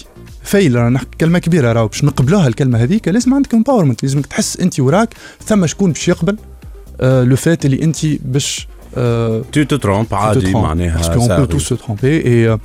فايل 0.43 0.75
رانا 0.75 0.89
نحكي 0.89 1.17
كلمه 1.21 1.39
كبيره 1.39 1.71
راهو 1.73 1.87
باش 1.87 2.03
نقبلوها 2.03 2.47
الكلمه 2.47 2.83
هذيك 2.83 3.07
لازم 3.07 3.33
عندك 3.33 3.53
امباورمنت 3.53 4.03
لازمك 4.03 4.25
تحس 4.25 4.57
انت 4.59 4.79
وراك 4.79 5.13
ثم 5.45 5.65
شكون 5.65 5.91
باش 5.91 6.07
يقبل 6.07 6.37
آه 7.01 7.23
لو 7.23 7.35
فات 7.35 7.65
اللي 7.65 7.83
انت 7.83 7.97
باش 8.05 8.67
آه 8.97 9.41
تو 9.51 9.63
تو 9.63 9.75
ترومب 9.75 10.07
عادي 10.11 10.51
معناها 10.53 11.01
parce 11.01 11.05
qu'on 11.05 11.21
ça 11.21 11.27
peut 11.27 11.31
arrive. 11.31 11.47
tous 11.47 11.73
se 11.73 11.73
tromper 11.73 12.15
et, 12.25 12.47
euh, 12.47 12.57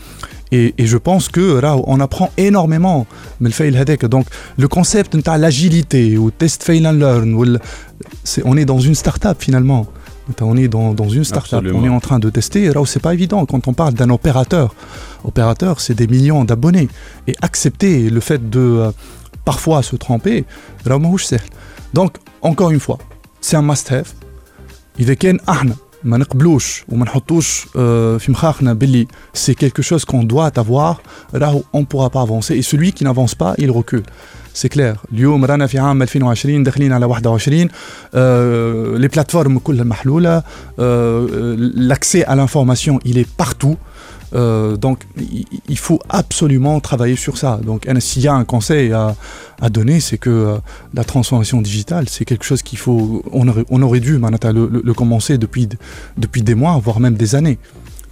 et, 0.52 0.74
et 0.82 0.86
je 0.86 0.96
pense 1.08 1.28
que 1.28 1.60
là 1.64 1.76
on 1.76 2.00
apprend 2.00 2.28
énormément 2.38 3.06
من 3.40 3.46
الفايل 3.46 3.76
هذاك 3.76 4.06
donc 4.14 4.24
le 4.62 4.66
concept 4.78 5.14
نتاع 5.16 5.50
l'agilité 5.50 6.18
ou 6.18 6.30
test 6.44 6.62
fail 6.62 6.86
and 6.86 6.98
learn 7.00 7.34
وال- 7.34 7.60
c'est 8.24 8.42
on 8.44 8.56
est 8.56 8.64
dans 8.64 8.80
une 8.80 8.94
start-up 8.94 9.36
finalement 9.40 9.86
on 10.40 10.56
est 10.56 10.68
dans, 10.68 10.92
dans 10.94 11.08
une 11.08 11.24
start-up 11.24 11.60
Absolument. 11.60 11.78
on 11.80 11.84
est 11.84 11.94
en 11.98 12.00
train 12.00 12.18
de 12.18 12.30
tester 12.30 12.62
là 12.74 12.80
où 12.80 12.86
c'est 12.86 13.00
pas 13.08 13.14
évident 13.14 13.44
quand 13.46 13.62
on 13.68 13.74
parle 13.82 13.94
d'un 13.94 14.10
opérateur 14.10 14.74
opérateur 15.24 15.80
c'est 15.80 15.94
des 15.94 16.06
millions 16.06 16.44
d'abonnés 16.44 16.88
et 17.26 17.34
accepter 17.48 18.10
le 18.10 18.20
fait 18.20 18.42
de 18.50 18.60
euh, 18.60 18.90
parfois 19.44 19.82
se 19.82 19.96
tromper 19.96 20.44
là 20.86 20.98
ماهوش 20.98 21.24
سهل 21.24 21.48
donc 21.94 22.10
encore 22.42 22.70
une 22.70 22.80
fois 22.80 22.98
c'est 23.40 23.56
un 23.56 23.62
must 23.62 23.88
have 23.92 24.08
اذا 25.00 25.14
كان 25.14 25.38
احنا 25.48 25.74
ما 26.04 26.16
نقبلوش 26.18 26.84
وما 26.88 27.04
نحطوش 27.04 27.66
آه، 27.76 28.16
في 28.16 28.32
مخاخنا 28.32 28.72
باللي 28.72 29.06
سي 29.34 29.54
quelque 29.54 29.82
chose 29.82 30.04
qu'on 30.04 30.24
doit 30.32 30.58
avoir 30.58 30.94
راهو 31.34 31.62
on 31.76 31.84
pourra 31.84 32.10
pas 32.10 32.22
avancer 32.22 32.54
et 32.56 32.62
celui 32.62 32.92
qui 32.92 33.04
n'avance 33.04 33.34
pas 33.34 33.54
il 33.58 33.70
recule 33.70 34.02
سي 34.54 34.68
كلير 34.68 34.96
اليوم 35.12 35.44
رانا 35.44 35.66
في 35.66 35.78
عام 35.78 36.02
2020 36.02 36.62
داخلين 36.62 36.92
على 36.92 37.06
21 37.06 37.68
آه 38.14 38.96
لي 38.96 39.08
بلاتفورم 39.08 39.58
كلها 39.58 39.84
محلوله 39.84 40.42
l'accès 41.90 42.24
à 42.24 42.34
l'information 42.36 42.98
il 43.04 43.18
est 43.18 43.30
partout 43.44 43.76
Euh, 44.34 44.76
donc 44.86 44.98
il- 45.16 45.46
il 45.74 45.78
faut 45.86 46.00
absolument 46.22 46.76
travailler 46.88 47.18
sur 47.26 47.34
ça. 47.42 47.52
Donc 47.68 47.80
un- 47.92 47.98
s'il 48.08 48.22
y 48.28 48.28
a 48.32 48.34
un 48.42 48.46
conseil 48.54 48.86
à, 49.02 49.04
à 49.66 49.68
donner, 49.76 49.98
c'est 50.06 50.20
que 50.26 50.34
euh, 50.38 50.58
la 50.98 51.04
transformation 51.12 51.58
digitale, 51.68 52.04
c'est 52.14 52.26
quelque 52.30 52.44
chose 52.50 52.60
qu'il 52.68 52.80
faut, 52.84 53.02
on 53.40 53.44
aurait, 53.50 53.64
on 53.76 53.80
aurait 53.86 54.02
dû 54.08 54.12
Manata, 54.24 54.48
le, 54.58 54.62
le- 54.74 54.82
le 54.88 54.94
commencer 55.00 55.34
depuis, 55.44 55.64
depuis 56.24 56.42
des 56.48 56.54
mois, 56.62 56.74
voire 56.86 57.00
même 57.06 57.16
des 57.24 57.30
années. 57.38 57.58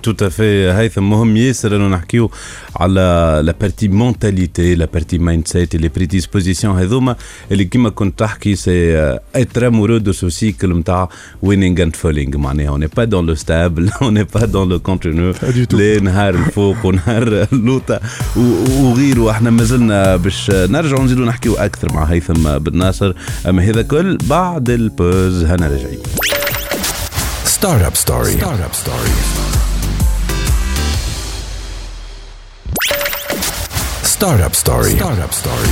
تو 0.04 0.12
تافي 0.12 0.72
هيثم 0.72 1.10
مهم 1.10 1.38
ياسر 1.38 1.76
انه 1.76 1.88
نحكيو 1.88 2.32
على 2.76 3.42
لا 3.46 3.56
بارتي 3.62 3.88
مونتاليتي 3.88 4.76
لا 4.76 4.86
بارتي 4.86 5.18
مايند 5.18 5.48
سيت 5.48 5.76
لي 5.76 5.90
بريديسبوزيسيون 5.90 6.80
هذوما 6.80 7.16
اللي 7.52 7.66
كيما 7.66 7.90
كنت 7.90 8.20
تحكي 8.20 8.56
سي 8.56 8.98
اتر 9.36 9.68
امورو 9.68 9.98
دو 9.98 10.12
سو 10.12 10.30
سيكل 10.30 10.74
نتاع 10.80 11.10
وينينغ 11.42 11.84
اند 11.84 11.96
فولينغ 11.96 12.38
معناها 12.38 12.70
اون 12.70 12.88
با 12.88 13.04
دون 13.04 13.26
لو 13.26 13.36
ستابل 13.36 13.90
اون 14.02 14.24
با 14.24 14.46
دون 14.46 14.70
لو 14.70 14.80
كونتينيو 14.80 15.34
tout. 15.34 15.74
لا 15.74 16.00
نهار 16.00 16.36
الفوق 16.36 16.86
ونهار 16.86 17.48
اللوطه 17.54 18.00
وغيره 18.82 19.32
إحنا 19.32 19.50
مازلنا 19.50 20.16
باش 20.16 20.52
نرجعوا 20.52 21.04
نزيدوا 21.04 21.26
نحكيو 21.26 21.56
أكثر 21.56 21.94
مع 21.94 22.04
هيثم 22.04 22.58
بن 22.58 22.78
ناصر 22.78 23.14
اما 23.48 23.64
هذا 23.64 23.82
كل 23.82 24.18
بعد 24.18 24.70
البوز 24.70 25.44
هنا 25.44 25.68
راجعين 25.68 26.00
Startup 27.62 27.96
Story. 27.96 29.41
Startup 34.22 34.54
Story. 34.54 34.94
Startup 35.02 35.34
Story. 35.34 35.72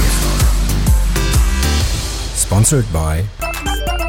Sponsored 2.34 2.88
by 2.94 3.24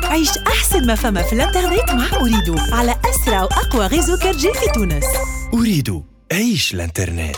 عيش 0.05 0.31
أحسن 0.47 0.87
ما 0.87 0.95
فما 0.95 1.23
في 1.23 1.33
الإنترنت 1.33 1.91
مع 1.91 2.21
اريدو 2.21 2.57
على 2.73 2.97
أسرع 3.05 3.43
وأقوى 3.43 3.87
غيزو 3.87 4.15
4 4.15 4.33
في 4.33 4.71
تونس 4.75 5.05
اريدو 5.55 6.03
عيش 6.33 6.75
الإنترنت 6.75 7.37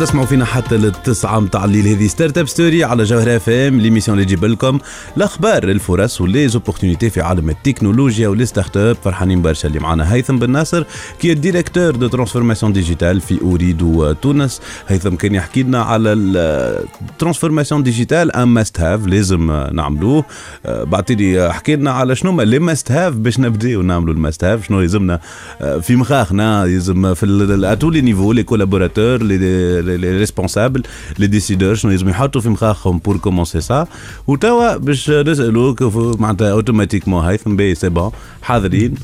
تسمعوا 0.00 0.26
فينا 0.26 0.44
حتى 0.44 0.76
للتسعة 0.76 1.40
متاع 1.40 1.64
الليل. 1.64 1.86
هذه 1.86 2.06
ستارت 2.06 2.38
اب 2.38 2.48
ستوري 2.48 2.84
على 2.84 3.04
جوهر 3.04 3.36
اف 3.36 3.48
ام 3.48 3.80
ليميسيون 3.80 4.18
اللي 4.18 4.26
تجيب 4.26 4.44
لكم 4.44 4.78
الأخبار 5.16 5.64
الفرص 5.64 6.20
وليزوبورتينيتي 6.20 7.10
في 7.10 7.20
عالم 7.20 7.50
التكنولوجيا 7.50 8.28
ولي 8.28 8.46
ستارت 8.46 8.76
اب 8.76 8.96
فرحانين 9.04 9.42
برشا 9.42 9.68
اللي 9.68 9.80
معنا 9.80 10.12
هيثم 10.14 10.38
بن 10.38 10.50
ناصر 10.50 10.84
كي 11.20 11.32
الديريكتور 11.32 11.96
دو 11.96 12.06
ترانسفورماسيون 12.06 12.72
ديجيتال 12.72 13.20
في 13.20 13.42
اوريدو 13.42 14.12
تونس 14.12 14.60
هيثم 14.88 15.14
كان 15.14 15.34
يحكي 15.34 15.62
لنا 15.62 15.82
على 15.82 16.12
الترانسفورماسيون 16.12 17.82
ديجيتال 17.82 18.32
ان 18.32 18.48
ماست 18.48 18.80
هاف 18.80 19.06
لازم 19.06 19.66
نعملوه. 19.72 20.24
آه، 20.66 20.84
بعتلي 20.84 21.52
حكي 21.52 21.76
لنا 21.76 21.90
على 21.90 22.16
شنو 22.16 22.30
هما 22.30 22.42
لي 22.42 22.58
ماست 22.58 22.92
هاف 22.92 23.14
باش 23.14 23.40
نبداو 23.40 23.82
نعملوا 23.82 24.14
الماست 24.14 24.44
هاف 24.44 24.66
شنو 24.66 24.80
يلزمنا؟ 24.80 25.20
آه، 25.60 25.78
في 25.78 25.96
مخاخنا 25.96 26.64
يلزم 26.64 27.14
في 27.14 27.26
اتو 27.64 27.90
لي 27.90 28.00
نيفو 28.00 28.32
لي 28.32 28.42
كولابوراتور 28.42 29.22
لي 29.22 29.89
لي 29.89 30.17
ريسبونسابل 30.17 30.83
لي 31.19 31.27
ديسيدور 31.27 31.75
شنو 31.75 31.91
يلزم 31.91 32.09
يحطوا 32.09 32.41
في 32.41 32.49
مخاخهم 32.49 32.97
بور 32.97 33.17
كومونسي 33.17 33.61
سا 33.61 33.87
وتوا 34.27 34.77
باش 34.77 35.09
نسالوك 35.09 35.83
معناتها 36.19 36.51
اوتوماتيكمون 36.51 37.25
هيثم 37.25 37.55
بي 37.55 37.75
سي 37.75 37.89
بون 37.89 38.11
حاضرين 38.41 38.95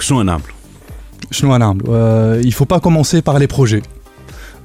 شنو 0.00 0.22
نعملوا 0.22 0.46
شنو 1.30 1.56
نعملوا 1.56 1.86
euh, 1.88 2.42
il 2.44 2.54
faut 2.54 2.64
pas 2.74 2.80
commencer 2.80 3.22
par 3.22 3.38
les 3.38 3.46
projets 3.46 3.82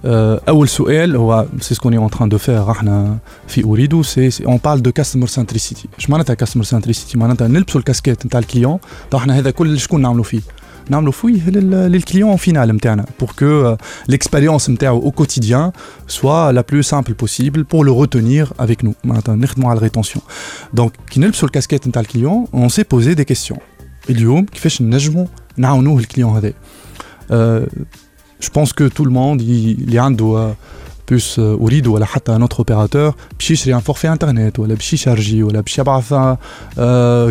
euh, 0.06 0.40
اول 0.50 0.68
سؤال 0.70 1.16
هو 1.16 1.46
سي 1.62 1.76
سكون 1.76 1.94
اون 1.94 2.10
تران 2.10 2.30
دو 2.30 2.38
فير 2.38 2.72
احنا 2.72 3.18
في 3.48 3.64
اريدو 3.64 4.04
سي 4.04 4.30
اون 4.46 4.60
بارل 4.66 4.82
دو 4.82 4.92
كاستمر 4.92 5.28
سنتريسيتي 5.28 5.88
اش 6.00 6.10
معناتها 6.10 6.34
كاستمر 6.34 6.64
سنتريسيتي 6.64 7.18
معناتها 7.18 7.48
نلبسوا 7.48 7.80
الكاسكيت 7.80 8.26
نتاع 8.26 8.40
الكليون 8.40 8.80
تو 9.12 9.18
احنا 9.18 9.40
هذا 9.40 9.52
كل 9.52 9.80
شكون 9.80 10.02
نعملوا 10.02 10.24
فيه 10.24 10.42
نعملوا 10.90 11.12
فيه 11.12 11.50
لل- 11.50 11.92
للكليون 11.92 12.36
فينال 12.36 12.76
نتاعنا 12.76 13.06
pour 13.24 13.28
que 13.28 13.76
euh, 13.78 13.78
l'expérience 14.14 14.70
نتاعو 14.70 15.12
au 15.12 15.22
quotidien 15.22 15.72
soit 16.08 16.52
la 16.54 16.64
plus 16.64 16.84
simple 16.84 17.14
possible 17.14 17.64
pour 17.66 17.84
le 17.86 17.92
retenir 17.92 18.54
avec 18.66 18.84
nous 18.88 18.94
معناتها 19.04 19.36
نخدموا 19.36 19.70
على 19.70 19.78
الريتونسيون 19.78 20.24
دونك 20.74 20.92
كي 21.12 21.20
نلبسوا 21.20 21.48
الكاسكيت 21.48 21.88
نتاع 21.88 22.02
الكليون 22.02 22.46
on 22.54 22.70
s'est 22.70 22.84
posé 22.96 23.16
des 23.16 23.26
questions 23.34 23.60
اليوم 24.10 24.46
كيفاش 24.46 24.82
نجموا 24.82 25.26
نعاونوه 25.58 26.00
الكليون 26.00 26.36
هذا 26.38 26.54
Euh, 27.32 27.66
je 28.46 28.50
pense 28.58 28.72
que 28.80 28.86
tout 28.98 29.06
le 29.10 29.12
monde 29.20 29.42
il, 29.42 29.80
اللي 29.82 30.00
عنده 30.00 30.54
بوس 31.12 31.40
اريد 31.40 31.88
ولا 31.88 32.06
حتى 32.06 32.38
un 32.38 32.42
autre 32.42 32.60
opérateur 32.60 33.14
باش 33.40 33.52
يشري 33.52 33.76
ان 33.76 33.80
فورفي 33.80 34.10
انترنت 34.12 34.60
ولا 34.60 34.74
باش 34.74 34.94
يشارجي 34.94 35.44
ولا 35.44 35.62
باش 35.62 35.80
يبعث 35.80 36.14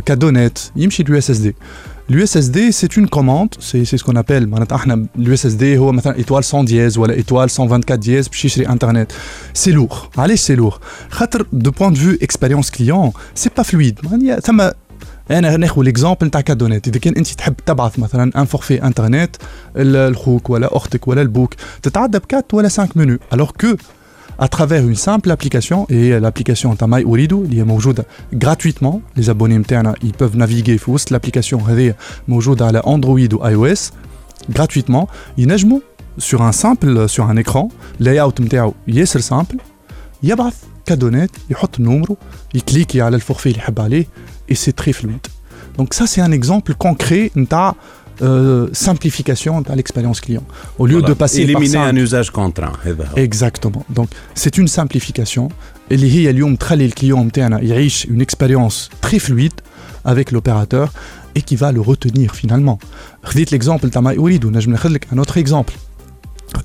كادونيت 0.07 0.59
يمشي 0.77 1.03
لليو 1.03 1.19
اس 1.19 1.31
اس 1.31 1.39
دي 1.39 1.55
اليو 2.11 2.23
اس 2.23 2.37
اس 2.37 2.47
دي 2.47 2.73
سي 2.73 2.89
اون 2.99 3.07
كوموند 3.07 3.55
سي 3.61 3.85
سي 3.85 3.97
سكون 3.97 4.17
ابل 4.17 4.47
معناتها 4.47 4.77
احنا 4.77 5.07
اليو 5.19 5.35
اس 5.35 5.47
اس 5.47 5.53
دي 5.53 5.79
هو 5.79 5.93
مثلا 5.93 6.17
ايتوال 6.17 6.43
100 6.55 6.65
دياز 6.65 6.99
ولا 6.99 7.15
ايتوال 7.15 7.49
124 7.59 8.01
دياز 8.01 8.29
باش 8.29 8.45
يشري 8.45 8.69
انترنت 8.69 9.13
سي 9.55 9.73
لور 9.73 10.09
علاش 10.19 10.41
سي 10.41 10.55
لور 10.55 10.79
خاطر 11.11 11.47
دو 11.53 11.71
بوان 11.71 11.93
دو 11.93 12.01
فيو 12.01 12.19
اكسبيريونس 12.23 12.71
كليون 12.71 13.13
سي 13.35 13.51
با 13.57 13.63
فلويد 13.63 13.99
يعني 14.23 14.41
ثم 14.41 14.69
انا 15.31 15.57
ناخذ 15.57 15.83
ليكزامبل 15.83 16.27
نتاع 16.27 16.41
كادونات 16.41 16.89
اذا 16.89 16.99
كان 16.99 17.15
انت 17.17 17.29
تحب 17.29 17.55
تبعث 17.67 17.99
مثلا 17.99 18.33
ان 18.37 18.45
فورفي 18.45 18.83
انترنت 18.83 19.37
لخوك 19.77 20.51
ولا 20.51 20.77
اختك 20.77 21.09
ولا 21.09 21.23
البوك 21.23 21.55
تتعدى 21.83 22.19
ب 22.19 22.23
4 22.35 22.45
ولا 22.53 22.69
5 22.69 22.89
منو 22.97 23.19
alors 23.35 23.53
que 23.63 23.77
à 24.39 24.49
travers 24.49 24.83
une 24.83 24.97
simple 24.97 25.31
application 25.31 25.87
et 25.91 26.21
l'application 26.21 26.77
تاع 26.79 26.87
ماي 26.87 27.05
اوريدو 27.05 27.43
اللي 27.43 27.59
هي 27.59 27.65
موجوده 27.65 28.07
gratuitement 28.45 29.01
les 29.19 29.25
abonnés 29.25 29.43
نتاعنا 29.43 29.95
ils 30.05 30.23
peuvent 30.23 30.37
naviguer 30.37 30.77
في 30.79 30.91
وسط 30.91 31.15
l'application 31.15 31.69
هذه 31.69 31.95
موجوده 32.29 32.67
على 32.67 32.83
اندرويد 32.87 33.35
و 33.35 33.47
اي 33.47 33.55
او 33.55 33.67
اس 33.67 33.93
gratuitement 34.59 35.07
ينجموا 35.39 35.81
sur 36.21 36.41
un 36.43 36.53
simple 36.53 37.09
sur 37.09 37.25
un 37.31 37.37
écran 37.37 37.69
layout 38.01 38.41
نتاعو 38.41 38.75
ياسر 38.89 39.21
simple 39.21 39.57
يبعث 40.23 40.55
كادونات 40.87 41.31
يحط 41.51 41.81
نومرو 41.81 42.17
يكليكي 42.55 43.03
على 43.03 43.17
الفورفي 43.17 43.47
اللي 43.47 43.59
يحب 43.59 43.81
عليه 43.81 44.07
et 44.49 44.55
c'est 44.55 44.73
très 44.73 44.93
fluide. 44.93 45.27
Donc 45.77 45.95
ça, 45.95 46.07
c'est 46.07 46.21
un 46.21 46.33
exemple 46.33 46.75
concret 46.75 47.33
de 48.21 48.71
simplification 48.73 49.55
de 49.61 49.73
l'expérience 49.79 50.21
client. 50.27 50.45
Au 50.79 50.87
lieu 50.91 51.01
de 51.11 51.13
passer 51.23 51.41
éliminer 51.47 51.79
par 51.79 51.83
un 51.83 51.87
simple- 51.91 52.05
usage 52.07 52.31
contraint 52.31 52.77
هذا 52.85 53.05
هو. 53.09 53.17
Exactement. 53.27 53.83
Donc 53.99 54.09
c'est 54.35 54.57
une 54.59 54.69
simplification. 54.69 55.49
اللي 55.93 56.11
هي 56.15 56.31
اليوم 56.31 56.57
تخلي 56.57 56.85
الكليون 56.87 57.27
نتاعنا 57.27 57.61
يعيش 57.61 58.07
une 58.07 58.23
expérience 58.23 58.89
très 59.07 59.19
fluide 59.19 59.61
avec 60.13 60.33
l'opérateur 60.33 60.89
et 61.37 61.43
qui 61.43 61.57
va 61.57 61.73
le 61.73 61.81
retenir 61.81 62.35
finalement. 62.35 62.79
خديت 63.25 63.55
l'exemple 63.55 63.89
تاع 63.91 64.01
ماي 64.03 64.19
أريد 64.19 64.45
ونجم 64.45 64.73
ناخذ 64.73 64.89
لك 64.91 65.07
un 65.13 65.19
autre 65.19 65.37
exemple. 65.39 65.73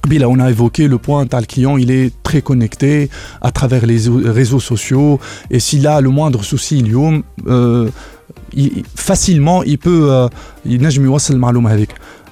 قبيلة, 0.03 0.27
on 0.35 0.39
a 0.39 0.49
évoqué 0.51 0.87
le 0.87 0.97
point 0.97 1.23
où 1.25 1.27
le 1.39 1.45
client 1.45 1.77
il 1.77 1.89
est 1.91 2.11
très 2.23 2.41
connecté 2.41 3.09
à 3.41 3.51
travers 3.51 3.85
les 3.87 4.07
o- 4.07 4.21
réseaux 4.39 4.59
sociaux 4.59 5.19
et 5.51 5.59
s'il 5.59 5.87
a 5.87 5.99
le 6.01 6.09
moindre 6.09 6.43
souci 6.43 6.79
اليوم 6.79 7.23
euh, 7.47 7.87
il- 7.87 7.91
facilement 8.95 9.63
il 9.63 9.77
peut 9.77 10.07
euh, 10.09 10.29
ينجم 10.65 11.05
يوصل 11.05 11.33
المعلومة 11.33 11.73
هذيك 11.73 11.89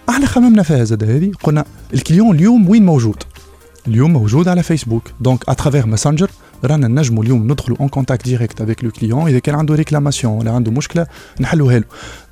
احنا 0.09 0.25
خممنا 0.25 0.63
فيها 0.63 0.83
زاد 0.83 1.03
هذه 1.03 1.31
قلنا 1.43 1.65
الكليون 1.93 2.35
اليوم 2.35 2.69
وين 2.69 2.85
موجود 2.85 3.23
اليوم 3.87 4.13
موجود 4.13 4.47
على 4.47 4.63
فيسبوك 4.63 5.11
دونك 5.21 5.49
اترافير 5.49 5.85
ماسنجر 5.85 6.29
رانا 6.63 6.87
نجموا 6.87 7.23
اليوم 7.23 7.51
ندخلوا 7.51 7.77
اون 7.79 7.87
كونتاكت 7.87 8.25
ديريكت 8.25 8.61
افيك 8.61 8.83
لو 8.83 8.91
كليون 8.91 9.27
اذا 9.27 9.39
كان 9.39 9.55
عنده 9.55 9.75
ريكلاماسيون 9.75 10.33
ولا 10.33 10.51
عنده 10.51 10.71
مشكله 10.71 11.07
نحلوها 11.39 11.79
له 11.79 11.85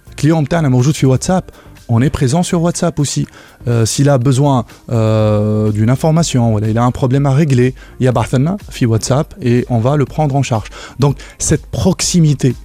الكليون 0.10 0.44
بتاعنا 0.44 0.70
موجود 0.70 0.94
في 0.94 1.06
واتساب 1.06 1.44
on 1.88 2.02
est 2.02 2.10
présent 2.10 2.44
sur 2.44 2.62
WhatsApp 2.62 3.00
aussi. 3.00 3.28
Euh, 3.68 3.86
S'il 3.86 4.10
a 4.10 4.18
besoin 4.18 4.66
euh, 4.92 5.72
d'une 5.72 5.90
information, 5.90 6.52
voilà, 6.52 6.68
il 6.70 6.78
a 6.78 6.84
un 6.84 6.92
problème 6.92 7.26
à 7.26 7.32
régler, 7.32 7.76
il 8.00 8.06
y 8.06 8.08
a 8.08 8.12
Barthana, 8.12 8.58
fi 8.70 8.86
WhatsApp, 8.86 9.36
et 9.42 9.66
on 9.70 9.80
va 9.80 9.96
le 9.96 10.06
prendre 10.06 10.36
en 10.36 10.44
charge. 10.44 10.70
Donc 11.00 11.18
cette 11.38 11.66
proximité 11.68 12.56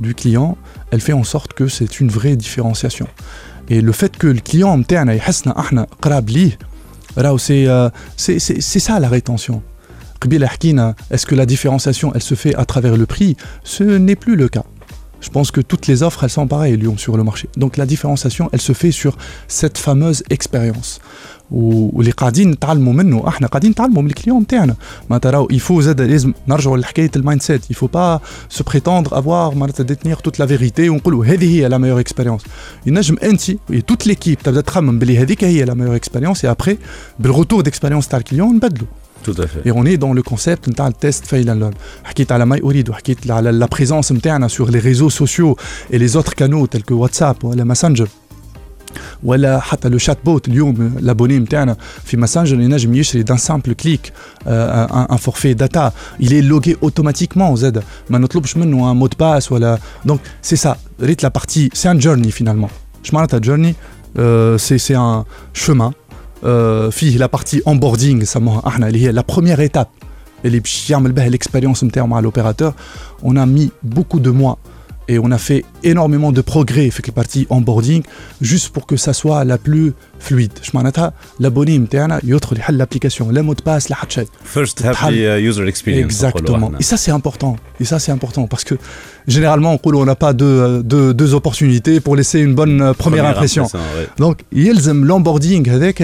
du 0.00 0.14
client, 0.14 0.56
elle 0.90 1.00
fait 1.00 1.12
en 1.12 1.24
sorte 1.24 1.52
que 1.52 1.68
c'est 1.68 2.00
une 2.00 2.08
vraie 2.10 2.36
différenciation. 2.36 3.08
Et 3.68 3.80
le 3.80 3.92
fait 3.92 4.16
que 4.16 4.26
le 4.26 4.40
client 4.40 4.80
c'est 8.16 8.80
ça 8.80 9.00
la 9.00 9.08
rétention. 9.08 9.62
Est-ce 11.10 11.26
que 11.26 11.34
la 11.34 11.46
différenciation, 11.46 12.12
elle 12.14 12.22
se 12.22 12.34
fait 12.34 12.54
à 12.54 12.64
travers 12.64 12.96
le 12.96 13.06
prix? 13.06 13.36
Ce 13.62 13.84
n'est 13.84 14.16
plus 14.16 14.36
le 14.36 14.48
cas. 14.48 14.64
Je 15.20 15.30
pense 15.30 15.50
que 15.50 15.60
toutes 15.60 15.86
les 15.88 16.02
offres, 16.02 16.24
elles 16.24 16.30
sont 16.30 16.46
pareilles, 16.46 16.76
Lyon, 16.76 16.96
sur 16.96 17.16
le 17.16 17.24
marché. 17.24 17.48
Donc 17.56 17.76
la 17.76 17.86
différenciation, 17.86 18.48
elle 18.52 18.60
se 18.60 18.72
fait 18.72 18.92
sur 18.92 19.18
cette 19.48 19.76
fameuse 19.76 20.22
expérience. 20.30 21.00
واللي 21.51 22.11
قاعدين 22.11 22.51
نتعلموا 22.51 22.93
منه 22.93 23.27
احنا 23.27 23.47
قاعدين 23.47 23.71
نتعلموا 23.71 24.01
من 24.01 24.09
الكليون 24.09 24.41
نتاعنا 24.41 24.75
ما 25.09 25.17
تراو 25.17 25.47
يفو 25.51 25.81
زاد 25.81 26.01
لازم 26.01 26.33
نرجعوا 26.47 26.77
لحكايه 26.77 27.11
المايند 27.15 27.41
سيت 27.41 27.71
يفو 27.71 27.87
با 27.87 28.19
سو 28.49 28.63
بريتوندر 28.63 29.19
افوار 29.19 29.55
معناتها 29.55 29.83
ديتنيغ 29.83 30.19
توت 30.19 30.39
لا 30.39 30.45
فيريتي 30.45 30.89
ونقولوا 30.89 31.25
هذه 31.25 31.55
هي 31.55 31.67
لا 31.67 31.77
ميور 31.77 31.99
اكسبيريونس 31.99 32.41
ينجم 32.85 33.15
انت 33.23 33.51
توت 33.87 34.07
ليكيب 34.07 34.37
تبدا 34.43 34.61
تخمم 34.61 34.99
بلي 34.99 35.17
هذيك 35.17 35.43
هي 35.43 35.65
لا 35.65 35.73
ميور 35.73 35.95
اكسبيريونس 35.95 36.45
اي 36.45 36.51
ابري 36.51 36.77
بالروتور 37.19 37.61
ديكسبيريونس 37.61 38.07
تاع 38.07 38.19
الكليون 38.19 38.55
نبدلوا 38.55 38.87
Tout 39.23 39.41
à 39.41 39.47
fait. 39.47 39.61
Et 39.65 39.71
on 39.71 39.85
est 39.85 39.97
dans 39.97 40.13
le 40.13 40.21
concept 40.21 40.69
نتاع 40.69 40.87
التيست 40.87 41.25
fail 41.25 41.47
and 41.49 41.59
learn. 41.63 41.75
حكيت 42.03 42.31
على 42.31 42.45
ماي 42.45 42.61
اريد 42.63 42.89
وحكيت 42.89 43.31
على 43.31 43.65
la 43.65 43.77
présence 43.77 44.11
نتاعنا 44.11 44.47
sur 44.47 44.65
les 44.65 44.79
réseaux 44.79 45.09
sociaux 45.09 45.55
et 45.93 45.97
les 45.97 46.15
autres 46.15 46.35
canaux 46.35 46.67
tels 46.67 46.83
que 46.83 46.93
WhatsApp 46.93 47.43
ولا 47.43 47.63
ماسنجر 47.63 48.07
ولا 49.23 49.59
حتى 49.59 49.89
لو 49.89 49.97
شات 49.97 50.17
بوت 50.25 50.47
اليوم 50.47 50.95
لابوني 50.99 51.39
نتاعنا 51.39 51.77
في 52.03 52.17
ماسنجر 52.17 52.59
ينجم 52.59 52.93
يشري 52.95 53.23
دان 53.23 53.37
سامبل 53.37 53.73
كليك 53.73 54.13
ان 54.47 55.17
فورفي 55.17 55.53
داتا 55.53 55.91
il 56.21 56.25
est 56.25 56.51
logué 56.51 56.73
automatiquement 56.85 57.53
زاد 57.53 57.83
ما 58.09 58.17
نطلبش 58.17 58.57
منه 58.57 58.91
ان 58.91 58.95
مود 58.95 59.13
باس 59.19 59.51
ولا 59.51 59.77
دونك 60.05 60.19
سي 60.41 60.55
سا 60.55 60.75
ريت 61.01 61.23
لا 61.23 61.29
بارتي 61.29 61.69
سي 61.73 61.91
ان 61.91 61.99
جورني 61.99 62.31
فينالمون 62.31 62.69
اش 63.05 63.13
معناتها 63.13 63.37
جورني 63.37 63.75
سي 64.57 64.77
سي 64.77 64.97
ان 64.97 65.23
chemin 65.65 65.91
آه، 66.45 66.89
فيه 66.89 67.17
لا 67.17 67.25
بارتي 67.25 67.61
اونبوردينغ 67.67 68.21
نسموها 68.21 68.67
احنا 68.67 68.87
اللي 68.87 69.05
هي 69.05 69.11
لا 69.11 69.23
بروميير 69.29 69.59
ايتاب 69.59 69.87
اللي 70.45 70.59
باش 70.59 70.89
يعمل 70.89 71.11
بها 71.11 71.27
الاكسبيريونس 71.27 71.83
نتاعو 71.83 72.07
مع 72.07 72.19
لوبيراتور 72.19 72.73
اون 73.23 73.37
ا 73.37 73.45
مي 73.45 73.69
بوكو 73.83 74.17
دو 74.17 74.33
موا 74.33 74.55
et 75.08 75.18
on 75.18 75.30
a 75.30 75.38
fait 75.38 75.64
énormément 75.82 76.32
de 76.32 76.40
progrès 76.40 76.90
avec 76.92 77.06
la 77.06 77.12
partie 77.12 77.46
onboarding 77.50 78.02
juste 78.40 78.68
pour 78.70 78.86
que 78.86 78.96
ça 78.96 79.12
soit 79.12 79.44
la 79.44 79.58
plus 79.58 79.94
fluide. 80.18 80.52
Je 80.62 80.70
m'en 80.74 80.84
l'abonné 81.40 81.74
il 82.54 82.58
y 82.58 82.62
a 82.62 82.72
l'application, 82.72 83.30
le 83.30 83.42
mot 83.42 83.54
de 83.54 83.62
passe, 83.62 83.88
la 83.88 83.96
hatchet. 84.00 84.26
First 84.44 84.84
happy 84.84 85.20
uh, 85.20 85.40
user 85.40 85.66
experience. 85.66 86.04
Exactement. 86.04 86.72
Et 86.78 86.82
ça 86.82 86.96
c'est 86.96 87.10
important. 87.10 87.56
Et 87.80 87.84
ça 87.84 87.98
c'est 87.98 88.12
important 88.12 88.46
parce 88.46 88.64
que 88.64 88.74
généralement 89.26 89.72
on 89.98 90.04
n'a 90.04 90.14
pas 90.14 90.32
deux, 90.32 90.44
euh, 90.44 90.82
deux, 90.82 91.14
deux, 91.14 91.34
opportunités 91.34 92.00
pour 92.00 92.16
laisser 92.16 92.40
une 92.40 92.54
bonne 92.54 92.80
euh, 92.80 92.92
première, 92.92 93.26
impression. 93.26 93.64
impression 93.64 93.78
ouais. 93.98 94.08
Donc, 94.18 94.44
il 94.52 94.80
l'onboarding 95.04 95.68
avec 95.70 96.00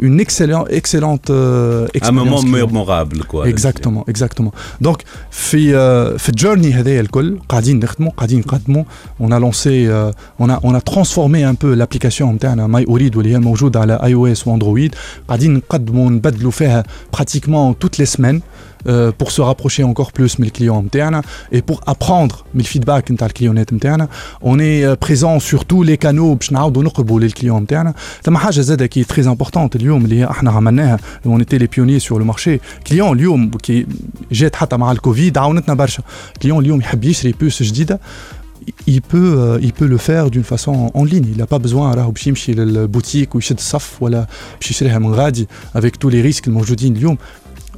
une 0.00 0.20
excellente, 0.20 0.66
excellente 0.80 1.30
euh, 1.30 1.84
Un 1.84 1.98
expérience 1.98 2.28
moment 2.28 2.42
client. 2.42 2.66
mémorable 2.66 3.24
quoi. 3.28 3.46
اكزاكتومون 3.48 4.04
اكزاكتومون 4.08 4.52
دونك 4.80 5.04
في 5.30 5.76
آه، 5.76 6.16
في 6.16 6.28
الجيرني 6.28 6.72
هذايا 6.72 7.00
الكل 7.00 7.38
قاعدين 7.48 7.78
نخدموا 7.80 8.10
قاعدين 8.16 8.38
نقدموا 8.38 8.84
on 9.22 9.26
a 9.30 9.38
lancé 9.40 9.86
euh, 9.88 10.12
on 10.42 10.48
a 10.50 10.58
on 10.62 10.74
a 10.74 10.80
transformé 10.80 11.44
un 11.44 11.54
peu 11.54 11.74
l'application 11.74 12.22
نتاعنا 12.22 12.66
ماي 12.66 12.86
اريد 12.88 13.16
واللي 13.16 13.32
هي 13.34 13.38
موجوده 13.38 13.80
على 13.80 13.94
اي 14.02 14.14
او 14.14 14.26
اس 14.26 14.46
واندرويد 14.46 14.94
قاعدين 15.28 15.54
نقدموا 15.54 16.10
نبدلوا 16.10 16.50
فيها 16.50 16.84
pratiquement 17.16 17.74
toutes 17.84 17.98
les 18.02 18.16
semaines 18.16 18.40
euh, 18.88 19.12
pour 19.18 19.30
se 19.30 19.40
rapprocher 19.40 19.84
encore 19.84 20.12
plus 20.12 20.40
من 20.40 20.46
الكليون 20.46 20.84
نتاعنا 20.84 21.22
et 21.52 21.62
pour 21.62 21.80
apprendre 21.86 22.34
من 22.54 22.60
الفيدباك 22.60 23.10
نتاع 23.10 23.26
الكليونات 23.26 23.72
نتاعنا 23.72 24.08
on 24.44 24.58
est 24.58 24.84
euh, 24.84 24.96
présent 24.96 25.40
sur 25.40 25.64
tous 25.64 25.82
les 25.82 25.96
canaux 25.96 26.34
باش 26.34 26.52
نعاودوا 26.52 26.82
نقربوا 26.82 27.20
للكليون 27.20 27.62
نتاعنا 27.62 27.94
ثم 28.22 28.36
حاجه 28.36 28.60
زاده 28.60 28.86
كي 28.86 29.04
تري 29.04 29.26
امبورتونت 29.26 29.76
اليوم 29.76 30.04
اللي 30.04 30.20
هي 30.20 30.30
احنا 30.30 30.50
عملناها 30.50 30.98
on 31.26 31.40
était 31.40 31.58
les 31.58 31.68
pionniers 31.68 32.00
sur 32.00 32.18
le 32.18 32.24
marché 32.24 32.60
كليون 32.86 33.16
اليوم 33.18 33.50
كي 33.50 33.86
جات 34.32 34.56
حتى 34.56 34.76
مع 34.76 34.92
الكوفيد 34.92 35.38
عاونتنا 35.38 35.74
برشا 35.74 36.02
كليون 36.42 36.64
اليوم 36.64 36.80
يحب 36.80 37.04
يشري 37.04 37.32
بوس 37.32 37.62
جديده 37.62 38.00
il 38.86 39.00
peut 39.00 39.34
euh, 39.36 39.58
il 39.62 39.72
peut 39.72 39.86
le 39.86 39.98
faire 39.98 40.30
d'une 40.30 40.44
façon 40.44 40.90
en 40.94 41.04
ligne 41.04 41.26
il 41.32 41.38
n'a 41.38 41.46
pas 41.46 41.58
besoin 41.58 41.94
راهو 41.94 42.10
باش 42.10 42.26
يمشي 42.26 42.52
للبوتيك 42.52 43.34
ويشد 43.34 43.56
الصف 43.56 44.02
ولا 44.02 44.26
باش 44.60 44.70
يشريها 44.70 44.98
من 44.98 45.14
غادي 45.14 45.48
avec 45.74 45.98
tous 45.98 46.10
les 46.10 46.22
risques 46.22 46.46
الموجودين 46.46 46.96
اليوم 46.96 47.18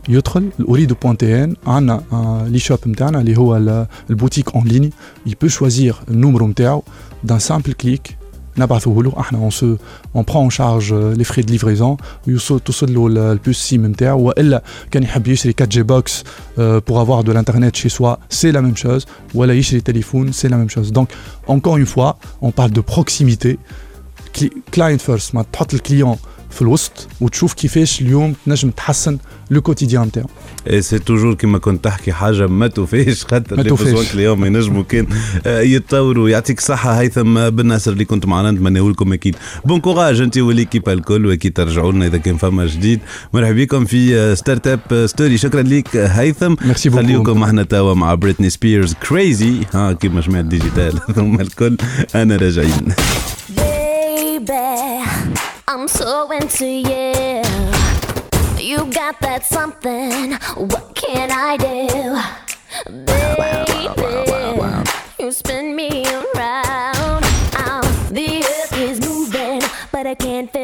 يدخل 0.08 0.48
اريد 0.68 0.92
بوان 1.02 1.16
تي 1.16 1.44
ان 1.44 1.56
عندنا 1.66 2.02
لي 2.50 2.58
شوب 2.58 2.78
نتاعنا 2.86 3.20
اللي 3.20 3.36
هو 3.38 3.56
ال- 3.56 3.86
البوتيك 4.10 4.54
اون 4.54 4.64
ليني 4.64 4.92
il 5.28 5.32
peut 5.32 5.50
choisir 5.50 5.94
النومرو 6.08 6.46
نتاعو 6.48 6.82
d'un 7.26 7.38
simple 7.52 7.72
clic 7.84 8.12
نبعثوه 8.58 9.02
له 9.02 9.12
احنا 9.20 9.50
on 9.50 9.52
se 9.52 9.66
on 10.18 10.22
prend 10.24 10.46
en 10.46 10.50
charge 10.50 10.92
euh, 10.92 11.14
les 11.20 11.24
frais 11.24 11.42
de 11.42 11.52
livraison 11.58 11.96
ويوصل 12.26 12.60
توصل 12.60 12.94
له 12.94 13.06
ال- 13.06 13.18
البوس 13.18 13.56
سيم 13.56 13.86
نتاعو 13.86 14.20
والا 14.22 14.62
كان 14.90 15.02
يحب 15.02 15.26
يشري 15.28 15.54
4 15.60 15.68
جي 15.70 15.82
بوكس 15.82 16.24
pour 16.58 16.98
avoir 17.00 17.24
de 17.24 17.32
l'internet 17.32 17.76
chez 17.76 17.88
soi 17.88 18.18
c'est 18.30 18.52
la 18.52 18.62
même 18.62 18.76
chose 18.86 19.06
ولا 19.34 19.54
يشري 19.54 19.80
تليفون 19.80 20.32
c'est 20.32 20.48
la 20.48 20.56
même 20.56 20.70
chose 20.78 20.92
donc 20.92 21.08
encore 21.48 21.76
une 21.76 21.86
fois 21.86 22.18
on 22.42 22.50
parle 22.50 22.70
de 22.70 22.80
proximité 22.94 23.56
كلاينت 24.74 25.00
فيرست 25.00 25.34
ما 25.34 25.44
تحط 25.52 25.74
الكليون 25.74 26.16
في 26.53 26.61
الوسط 26.61 27.07
وتشوف 27.21 27.53
كيفاش 27.53 28.01
اليوم 28.01 28.33
تنجم 28.45 28.69
تحسن 28.69 29.17
لو 29.51 29.61
كوتيديان 29.61 30.03
نتاعو 30.03 30.27
اي 30.69 30.81
سي 30.81 30.99
توجور 30.99 31.33
كيما 31.33 31.57
كنت 31.57 31.83
تحكي 31.83 32.11
حاجة 32.13 32.47
ما 32.47 32.67
توفيش. 32.67 33.23
خاطر 33.31 33.57
ما 33.57 33.61
لي. 33.61 33.69
بوزوانك 33.69 34.13
اليوم 34.13 34.45
ينجموا 34.45 34.83
كان 34.83 35.07
آه، 35.45 35.61
يتطوروا 35.61 36.29
يعطيك 36.29 36.57
الصحه 36.57 36.91
هيثم 37.01 37.49
بن 37.49 37.65
ناصر 37.65 37.91
اللي 37.91 38.05
كنت 38.05 38.25
معنا 38.25 38.51
نتمنى 38.51 38.79
لكم 38.79 39.13
أكيد. 39.13 39.35
بون 39.65 39.79
كوراج 39.79 40.21
أنت 40.21 40.37
وليكيب 40.37 40.89
الكل 40.89 41.25
وأكيد 41.25 41.53
ترجعوا 41.53 41.91
لنا 41.91 42.05
إذا 42.05 42.17
كان 42.17 42.37
فما 42.37 42.65
جديد. 42.65 42.99
مرحبا 43.33 43.63
بكم 43.63 43.85
في 43.85 44.35
ستارت 44.35 44.67
اب 44.67 45.05
ستوري 45.05 45.37
شكرا 45.37 45.61
ليك 45.61 45.95
آه، 45.95 46.07
هيثم. 46.07 46.55
ميرسي 46.65 46.89
بوكو. 46.89 47.03
خليكم 47.03 47.43
إحنا 47.43 47.63
توا 47.63 47.93
مع 47.93 48.13
بريتني 48.13 48.49
سبيرز 48.49 48.93
كريزي 49.09 49.55
ها 49.73 49.93
كيما 49.93 50.21
سمعت 50.21 50.45
ديجيتال 50.45 50.99
ثم 51.15 51.41
الكل 51.41 51.77
أنا 52.15 52.35
راجعين. 52.35 52.93
I'm 55.83 55.89
so 55.89 56.31
into 56.31 56.65
you. 56.65 57.11
You 58.57 58.85
got 58.93 59.19
that 59.19 59.41
something. 59.43 60.31
What 60.55 60.95
can 60.95 61.29
I 61.29 61.57
do? 61.57 63.03
Baby, 63.03 63.89
you 65.19 65.31
spin 65.33 65.75
me 65.75 66.05
around. 66.05 67.25
Um, 67.67 67.83
the 68.13 68.45
earth 68.47 68.77
is 68.77 69.01
moving, 69.01 69.61
but 69.91 70.07
I 70.07 70.15
can't 70.15 70.49
feel 70.53 70.62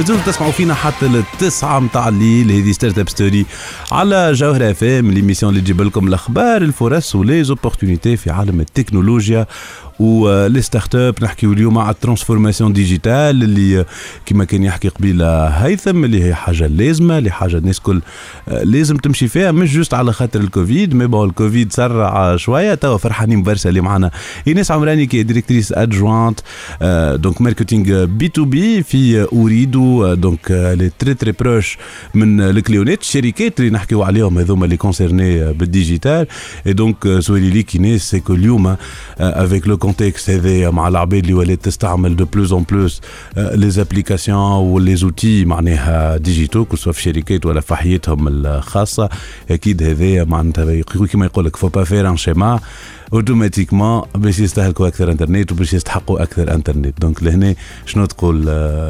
مازلتوا 0.00 0.32
تسمعوا 0.32 0.52
فينا 0.52 0.74
حتى 0.74 1.08
للتسعة 1.08 1.80
متاع 1.80 2.08
الليل. 2.08 2.50
هذه 2.52 2.72
ستارت 2.72 2.98
اب 2.98 3.08
ستوري 3.08 3.46
على 3.92 4.32
جوهرة 4.32 4.70
اف 4.70 4.84
ام 4.84 5.10
ليميسيون 5.10 5.52
اللي 5.52 5.62
تجيب 5.62 5.82
لكم 5.82 6.08
الأخبار 6.08 6.62
الفرص 6.62 7.14
ولي 7.14 7.44
زوبورتونيتي 7.44 8.16
في 8.16 8.30
عالم 8.30 8.60
التكنولوجيا. 8.60 9.46
ولي 10.00 10.62
ستارت 10.62 10.94
اب 10.94 11.14
نحكيو 11.22 11.52
اليوم 11.52 11.78
على 11.78 11.90
الترانسفورماسيون 11.90 12.72
ديجيتال 12.72 13.42
اللي 13.42 13.84
كما 14.26 14.44
كان 14.44 14.62
يحكي 14.62 14.88
قبيلة 14.88 15.46
هيثم 15.46 16.04
اللي 16.04 16.24
هي 16.24 16.34
حاجة 16.34 16.66
لازمة 16.66 17.18
اللي 17.18 17.30
حاجة 17.30 17.56
الناس 17.56 17.80
كل 17.80 18.00
لازم 18.48 18.96
تمشي 18.96 19.28
فيها 19.28 19.52
مش 19.52 19.74
جوست 19.74 19.94
على 19.94 20.12
خاطر 20.12 20.40
الكوفيد 20.40 20.94
مي 20.94 21.06
بون 21.06 21.28
الكوفيد 21.28 21.72
سرع 21.72 22.36
شوية. 22.36 22.74
توا 22.74 22.96
فرحانين 22.96 23.42
برشا 23.42 23.68
اللي 23.68 23.80
معنا 23.80 24.10
إيناس 24.48 24.70
عمراني 24.70 25.06
كي 25.06 25.22
ديريكتريس 25.22 25.72
ادجوانت 25.72 26.40
دونك 27.14 27.40
ماركتينغ 27.40 28.04
بي 28.04 28.28
تو 28.28 28.44
بي 28.44 28.82
في 28.82 29.22
أوريدو. 29.32 30.14
دونك 30.14 30.50
لي 30.50 30.90
تري 30.98 31.14
تري 31.14 31.32
بروش 31.32 31.78
من 32.14 32.40
الكليونات 32.40 33.00
الشركات 33.00 33.60
اللي 33.60 33.70
نحكيو 33.70 34.02
عليهم 34.02 34.38
هذوما 34.38 34.64
اللي 34.64 34.76
كونسيرني 34.76 35.52
بالديجيتال 35.52 36.26
اي 36.66 36.72
دونك 36.72 37.18
سوالي 37.18 37.50
ليك 37.50 37.74
ايناس 37.74 38.10
سي 38.10 38.20
كو 38.20 38.34
اليوم 38.34 38.76
افيك 39.20 39.68
لو 39.68 39.76
كونتكست 39.90 40.30
هذايا 40.30 40.70
مع 40.70 40.88
العباد 40.88 41.22
اللي 41.22 41.34
ولات 41.34 41.64
تستعمل 41.64 42.16
دو 42.16 42.24
بلوز 42.24 42.52
اون 42.52 42.64
بلوس 42.70 43.00
لي 43.36 43.70
زابليكاسيون 43.70 44.52
ولي 44.52 44.96
زوتي 44.96 45.44
معناها 45.44 46.16
ديجيتال 46.16 46.68
كو 46.68 46.76
سوا 46.76 46.92
في 46.92 47.02
شركات 47.02 47.46
ولا 47.46 47.60
في 47.60 47.74
حياتهم 47.74 48.28
الخاصه 48.28 49.08
أكيد 49.50 49.82
هذايا 49.82 50.24
معناتها 50.24 50.82
كيما 50.82 51.26
يقول 51.26 51.44
لك 51.44 51.56
فو 51.56 51.68
با 51.68 51.84
فير 51.84 52.08
ان 52.08 52.16
شيما 52.16 52.60
اوتوماتيكمون 53.12 54.02
باش 54.14 54.38
يستهلكوا 54.38 54.88
أكثر 54.88 55.10
انترنت 55.10 55.52
وباش 55.52 55.74
يستحقوا 55.74 56.22
أكثر 56.22 56.54
انترنت 56.54 57.00
دونك 57.00 57.22
لهنا 57.22 57.54
شنو 57.86 58.04
تقول 58.04 58.46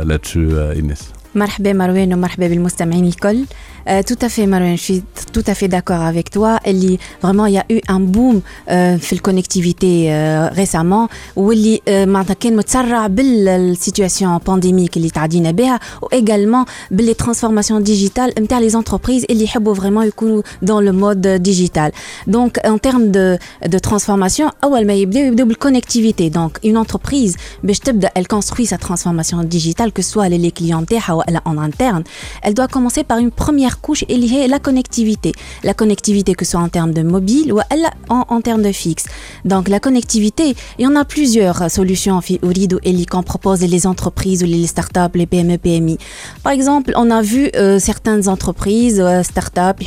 لاتشو 0.08 0.40
ايناس 0.70 1.19
مرحبا 1.35 1.73
مروان 1.73 2.13
ومرحبا 2.13 2.47
بالمستمعين 2.47 3.05
الكل 3.05 3.45
Euh, 3.87 4.01
tout 4.01 4.17
à 4.21 4.29
fait 4.29 4.47
Marouane, 4.47 4.77
je 4.77 4.81
suis 4.81 5.03
tout 5.31 5.43
à 5.45 5.53
fait 5.53 5.67
d'accord 5.67 6.01
avec 6.01 6.31
toi. 6.31 6.57
اللي 6.67 6.97
vraiment 7.21 7.45
il 7.45 7.53
y 7.53 7.57
a 7.57 7.65
eu 7.69 7.81
un 7.87 7.99
boom 7.99 8.41
euh, 8.69 8.97
في 8.97 9.13
الكونكتيفيتي 9.13 10.09
euh, 10.09 10.49
récemment 10.53 11.09
واللي 11.35 11.81
euh, 11.87 11.89
معناتها 11.89 12.33
كان 12.33 12.55
متسرع 12.55 13.07
بالسيتواسيون 13.07 14.37
بانديميك 14.37 14.97
اللي 14.97 15.09
تعدينا 15.09 15.51
بها 15.51 15.79
وايجالمون 16.01 16.65
باللي 16.91 17.13
ترانسفورماسيون 17.13 17.83
ديجيتال 17.83 18.33
نتاع 18.39 18.59
لي 18.59 18.69
زونتربريز 18.69 19.25
اللي 19.29 19.43
يحبوا 19.43 19.73
فريمون 19.75 20.07
يكونوا 20.07 20.41
dans 20.65 20.81
le 20.81 20.93
mode 21.03 21.27
ديجيتال. 21.27 21.91
Donc 22.29 22.67
en 22.67 22.77
termes 22.77 23.11
de 23.11 23.37
de 23.69 23.79
transformation 23.89 24.51
اول 24.63 24.87
ما 24.87 24.93
يبداو 24.93 25.23
يبداو 25.23 25.47
بالكونكتيفيتي 25.47 26.31
donc 26.31 26.67
une 26.69 26.85
entreprise 26.85 27.37
باش 27.63 27.79
تبدا 27.79 28.11
elle 28.19 28.27
construit 28.37 28.65
sa 28.65 28.77
transformation 28.77 29.43
digitale 29.43 29.91
que 29.91 30.01
ce 30.01 30.11
soit 30.11 30.29
les 30.29 30.51
clients 30.61 30.81
نتاعها 30.81 31.13
ولا 31.13 31.18
en 31.44 31.58
interne, 31.58 32.04
elle 32.42 32.54
doit 32.54 32.68
commencer 32.68 33.04
par 33.04 33.18
une 33.18 33.30
première 33.30 33.80
couche 33.80 34.04
et 34.08 34.16
lier 34.16 34.46
la 34.48 34.58
connectivité. 34.58 35.32
La 35.64 35.74
connectivité 35.74 36.34
que 36.34 36.44
ce 36.44 36.52
soit 36.52 36.60
en 36.60 36.68
termes 36.68 36.92
de 36.92 37.02
mobile 37.02 37.52
ou 37.52 37.60
en, 38.08 38.40
termes 38.40 38.62
de 38.62 38.72
fixe. 38.72 39.04
Donc 39.44 39.68
la 39.68 39.80
connectivité, 39.80 40.54
il 40.78 40.84
y 40.84 40.86
en 40.86 40.96
a 40.96 41.04
plusieurs 41.04 41.70
solutions 41.70 42.16
Urido 42.42 42.78
Eli 42.84 43.06
qu'en 43.06 43.22
proposent 43.22 43.60
les 43.62 43.86
entreprises 43.86 44.42
ou 44.42 44.46
les 44.46 44.66
startups, 44.66 45.14
les 45.14 45.26
PME, 45.26 45.58
PMI. 45.58 45.98
Par 46.42 46.52
exemple, 46.52 46.92
on 46.96 47.10
a 47.10 47.22
vu 47.22 47.50
euh, 47.56 47.78
certaines 47.78 48.28
entreprises, 48.28 49.00
euh, 49.00 49.22
startups, 49.22 49.84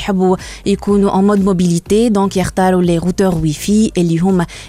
ils 0.65 0.78
sont 0.78 1.04
en 1.06 1.24
mode 1.24 1.43
mobilité, 1.43 2.10
donc 2.10 2.36
ils 2.36 2.43
les 2.82 2.98
routeurs 2.98 3.38
Wi-Fi 3.38 3.91
et 3.96 4.02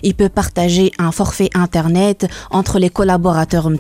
ils 0.03 0.15
peuvent 0.15 0.31
partager 0.31 0.91
un 0.99 1.13
forfait 1.13 1.51
Internet 1.55 2.27
entre 2.51 2.79
les 2.79 2.91
collaborateurs 2.91 3.71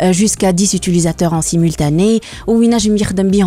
euh, 0.00 0.12
jusqu'à 0.12 0.52
10 0.52 0.74
utilisateurs 0.74 1.32
en 1.32 1.42
simultané 1.42 1.93
années 1.94 2.20
ou 2.46 2.62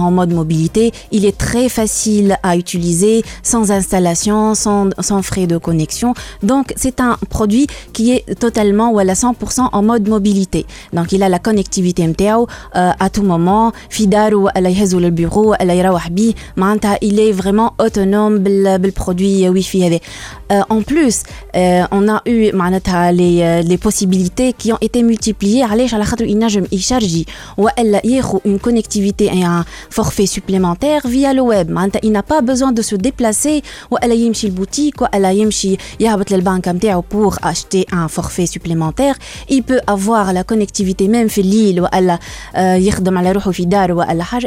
en 0.07 0.11
mode 0.11 0.33
mobilité, 0.33 0.91
il 1.11 1.25
est 1.25 1.37
très 1.37 1.69
facile 1.69 2.37
à 2.43 2.55
utiliser 2.55 3.23
sans 3.43 3.71
installation, 3.71 4.55
sans, 4.55 4.89
sans 4.99 5.21
frais 5.21 5.47
de 5.47 5.57
connexion. 5.57 6.13
Donc 6.43 6.73
c'est 6.75 6.99
un 7.01 7.17
produit 7.29 7.67
qui 7.93 8.11
est 8.11 8.39
totalement 8.39 8.91
ou 8.91 8.99
à 8.99 9.03
100% 9.03 9.69
en 9.71 9.83
mode 9.83 10.07
mobilité. 10.07 10.65
Donc 10.93 11.11
il 11.11 11.23
a 11.23 11.29
la 11.29 11.39
connectivité 11.39 12.07
MTAO 12.07 12.47
euh, 12.75 12.91
à 12.99 13.09
tout 13.09 13.23
moment. 13.23 13.71
Fidar 13.89 14.31
ou 14.33 14.47
le 14.99 15.09
bureau, 15.09 15.53
il 17.01 17.19
est 17.19 17.31
vraiment 17.31 17.73
autonome 17.79 18.43
le 18.43 18.91
produit 18.91 19.45
euh, 19.45 19.51
Wi-Fi. 19.51 19.99
Euh, 20.51 20.61
en 20.69 20.81
plus, 20.81 21.23
euh, 21.55 21.83
on 21.91 22.07
a 22.07 22.21
eu 22.25 22.51
les, 23.11 23.41
euh, 23.41 23.61
les 23.61 23.77
possibilités 23.77 24.53
qui 24.53 24.71
ont 24.71 24.77
été 24.81 25.03
multipliées. 25.03 25.63
Il 26.71 26.81
charge 26.81 27.05
ou 27.57 27.67
une 28.45 28.59
connectivité 28.59 29.25
et 29.33 29.43
un 29.43 29.65
forfait 29.89 30.25
supplémentaire 30.25 31.07
via 31.07 31.33
le 31.33 31.41
web. 31.41 31.71
Il 32.03 32.11
n'a 32.11 32.23
pas 32.23 32.41
besoin 32.41 32.71
de 32.71 32.81
se 32.81 32.95
déplacer 32.95 33.61
ou 33.91 33.97
aller 34.01 34.31
chez 34.33 34.47
la 34.47 34.53
boutique 34.53 35.01
ou 35.01 35.05
aller 35.11 35.51
chez 35.51 35.77
la 35.99 36.15
banque 36.41 36.67
pour 37.09 37.37
acheter 37.41 37.85
un 37.91 38.07
forfait 38.07 38.45
supplémentaire. 38.45 39.15
Il 39.49 39.63
peut 39.63 39.81
avoir 39.87 40.33
la 40.33 40.43
connectivité 40.43 41.07
même 41.07 41.29
في 41.29 41.41
l'île 41.41 41.81
ou 41.81 41.85
euh, 42.57 42.77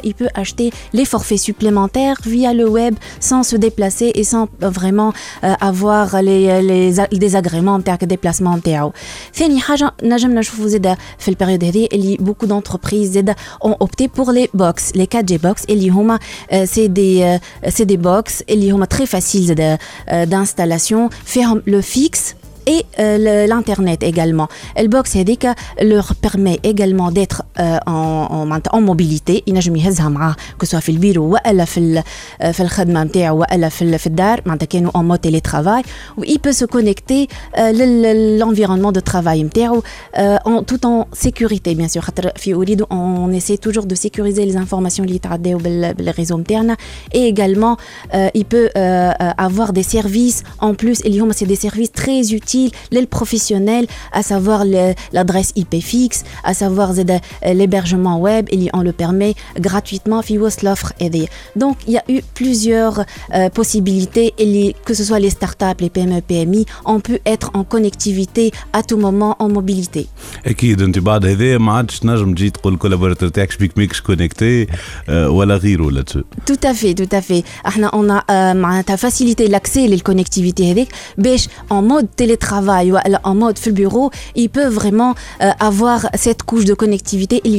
il 0.04 0.14
peut 0.14 0.28
acheter 0.34 0.70
les 0.92 1.04
forfaits 1.04 1.38
supplémentaires 1.38 2.16
via 2.24 2.52
le 2.52 2.68
web 2.68 2.94
sans 3.20 3.42
se 3.42 3.56
déplacer 3.56 4.12
et 4.14 4.24
sans 4.24 4.44
euh, 4.62 4.70
vraiment 4.70 5.12
euh, 5.44 5.54
avoir 5.60 6.22
les, 6.22 6.62
les, 6.62 6.92
les 7.10 7.18
désagréments 7.18 7.78
de 7.78 8.06
déplacement. 8.06 8.56
Deuxième 8.58 9.60
chose, 9.60 9.84
nous 10.02 10.12
avons 10.12 10.40
vu 10.50 10.80
dans 10.80 10.96
la 11.26 11.34
période 11.34 11.64
beaucoup 12.20 12.46
d'entreprises 12.46 13.18
ont 13.60 13.76
opté 13.80 14.08
pour 14.08 14.30
les 14.30 14.48
box, 14.54 14.92
les 14.94 15.06
4G 15.06 15.40
box. 15.40 15.64
Et 15.68 15.74
euh, 16.52 16.64
c'est 16.66 16.88
des, 16.88 17.22
euh, 17.22 17.84
des 17.84 17.96
box, 17.96 18.44
très 18.86 19.06
faciles 19.06 19.54
euh, 19.58 20.26
d'installation. 20.26 21.10
Faire 21.24 21.56
le 21.64 21.80
fixe, 21.80 22.36
et 22.69 22.83
euh, 22.99 23.17
le- 23.25 23.45
l'internet 23.51 24.01
également. 24.03 24.47
Le 24.83 24.87
box 24.87 25.15
هذيك 25.17 25.47
leur 25.81 26.15
permet 26.15 26.57
également 26.63 27.11
d'être 27.11 27.43
euh, 27.59 27.77
en, 27.87 28.27
en, 28.31 28.45
معناتها 28.45 28.71
en 28.71 28.81
mobilité 28.81 29.43
ينجم 29.47 29.75
يهزها 29.75 30.09
معاه 30.09 30.35
que 30.63 30.65
ce 30.65 30.69
soit 30.71 30.79
في 30.79 30.89
البيرو 30.89 31.23
والا 31.33 31.65
في 31.65 31.79
ال- 31.79 32.03
آه، 32.41 32.51
في 32.51 32.63
الخدمه 32.63 33.03
نتاعو 33.03 33.37
والا 33.39 33.69
في 33.69 33.81
ال- 33.81 33.99
في 33.99 34.07
الدار 34.07 34.41
معناتها 34.45 34.65
كانوا 34.65 34.91
en 34.91 35.15
mode 35.15 35.19
télétravail 35.29 35.83
و 36.17 36.23
il 36.23 36.37
peut 36.39 36.55
se 36.61 36.65
connecter 36.65 37.27
euh, 37.57 37.59
لل- 37.71 38.39
l'environnement 38.39 38.91
de 38.91 39.01
travail 39.11 39.43
نتاعو 39.43 39.83
euh, 40.17 40.37
en 40.45 40.63
tout 40.63 40.85
en 40.85 41.05
sécurité 41.25 41.75
bien 41.75 41.87
sûr 41.87 41.99
خاطر 42.01 42.31
في 42.35 42.53
أريد 42.53 42.83
on 42.83 43.31
essaie 43.39 43.57
toujours 43.67 43.85
de 43.85 43.95
sécuriser 43.95 44.45
les 44.45 44.55
informations 44.57 44.99
اللي 44.99 45.15
يتعداو 45.15 45.57
بال- 45.57 45.93
بالريزو 45.93 46.37
نتاعنا 46.37 46.77
et 47.15 47.33
également 47.33 47.77
euh, 48.13 48.29
il 48.37 48.43
peut 48.43 48.69
euh, 48.69 48.77
euh, 48.77 49.45
avoir 49.47 49.71
des 49.73 49.83
services 49.95 50.43
en 50.61 50.73
plus 50.73 51.05
اللي 51.05 51.19
هما 51.19 51.33
c'est 51.33 51.47
des 51.47 51.67
services 51.67 51.91
très 52.01 52.33
utiles 52.33 52.55
les 52.91 53.05
professionnels 53.05 53.87
à 54.13 54.21
savoir 54.23 54.65
le- 54.65 54.93
l'adresse 55.13 55.51
IP 55.55 55.73
fixe 55.81 56.23
à 56.43 56.53
savoir 56.53 56.91
زاد 56.91 57.11
euh, 57.11 57.19
l'hébergement 57.53 58.19
web 58.19 58.45
اللي 58.53 58.69
on 58.75 58.81
le 58.81 58.91
permet 59.03 59.33
gratuitement 59.67 60.21
في 60.21 60.39
وسط 60.39 60.65
l'offre 60.65 60.91
هذه 61.01 61.27
donc 61.59 61.75
il 61.87 61.93
y 61.93 61.97
a 61.97 62.03
eu 62.11 62.21
plusieurs 62.39 62.99
euh, 62.99 63.49
possibilités 63.59 64.33
اللي 64.39 64.75
que 64.89 64.93
ce 64.93 65.03
soit 65.03 65.19
les 65.19 65.29
startups 65.29 65.81
les 65.81 65.89
PME 65.89 66.21
PMI 66.31 66.65
on 66.85 66.99
peut 66.99 67.19
être 67.33 67.49
en 67.53 67.63
connectivité 67.63 68.51
à 68.73 68.81
tout 68.83 68.97
moment 68.97 69.35
en 69.43 69.49
mobilité 69.49 70.05
اكيد 70.45 70.81
انت 70.81 70.99
بعد 70.99 71.25
هذا 71.25 71.57
ما 71.57 71.71
عادش 71.73 71.99
تنجم 71.99 72.33
تجي 72.35 72.49
تقول 72.49 72.77
كولابوراتور 72.77 73.29
تاعك 73.29 73.51
شبيك 73.51 73.77
ميكش 73.77 74.01
كونيكتي 74.01 74.67
آه، 75.09 75.29
ولا 75.29 75.55
غيره 75.57 75.91
لاتسو 75.91 76.21
Tout 76.51 76.67
à 76.69 76.73
fait, 76.73 76.93
tout 77.01 77.15
à 77.15 77.21
fait. 77.21 77.43
احنا 77.67 77.89
on 77.89 78.09
a 78.19 78.21
euh, 78.21 78.55
معناتها 78.55 78.95
facilité 78.95 79.47
l'accès 79.47 79.77
للكونكتيفيتي 79.77 80.71
هذيك 80.71 80.87
باش 81.17 81.47
en 81.47 81.81
mode 81.91 82.05
télétravail 82.21 82.38
télétravail 82.40 82.92
ou 82.92 82.96
en 83.22 83.34
mode 83.34 83.58
sur 83.58 83.70
le 83.70 83.74
bureau, 83.74 84.10
ils 84.34 84.48
peuvent 84.48 84.72
vraiment 84.72 85.14
euh, 85.42 85.50
avoir 85.60 86.06
cette 86.14 86.42
couche 86.42 86.64
de 86.64 86.74
connectivité. 86.74 87.40
Et 87.44 87.50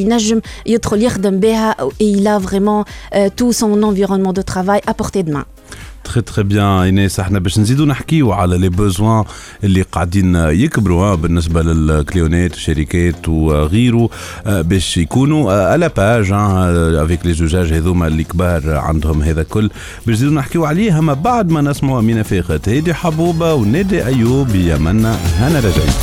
il 2.00 2.28
a 2.28 2.40
vraiment 2.40 2.86
euh, 3.16 3.30
tout 3.36 3.54
son 3.54 3.84
environnement 3.84 4.34
de 4.34 4.42
travail 4.42 4.82
à 4.88 4.94
portée 4.94 5.24
de 5.24 5.32
main. 5.32 5.46
تخي 6.04 6.22
تخي 6.22 6.44
بيان 6.44 6.66
ايناس 6.66 7.20
إحنا 7.20 7.40
باش 7.40 7.60
نزيدو 7.60 7.86
نحكيو 7.86 8.32
على 8.32 8.58
لي 8.58 8.70
بوزوان 8.70 9.24
اللي 9.64 9.82
قاعدين 9.82 10.36
يكبروا 10.36 11.16
بالنسبة 11.16 11.62
للكليونات 11.62 12.54
الشركات 12.54 13.30
وغيره 13.30 14.10
آه، 14.46 14.62
باش 14.62 14.98
يكونوا 14.98 15.76
الا 15.76 15.88
باج 15.88 16.32
افيك 16.32 17.26
لي 17.26 17.34
زوجاج 17.34 17.74
هذوما 17.74 18.08
اللي 18.08 18.24
كبار 18.24 18.76
عندهم 18.76 19.22
هذا 19.22 19.44
كل. 19.44 19.70
باش 20.06 20.16
نزيدو 20.16 20.34
نحكيو 20.34 20.66
عليه 20.66 21.00
أما 21.00 21.14
بعد 21.14 21.50
ما 21.50 21.62
نسمعوا 21.62 22.00
أمينة 22.00 22.24
فاخت 22.24 22.70
هيدي 22.70 22.94
حبوبة 22.94 23.54
ونادي 23.54 24.06
أيوب 24.06 24.56
يا 24.56 24.78
منا 24.78 25.16
هنا 25.38 25.60
رجعت 25.60 25.96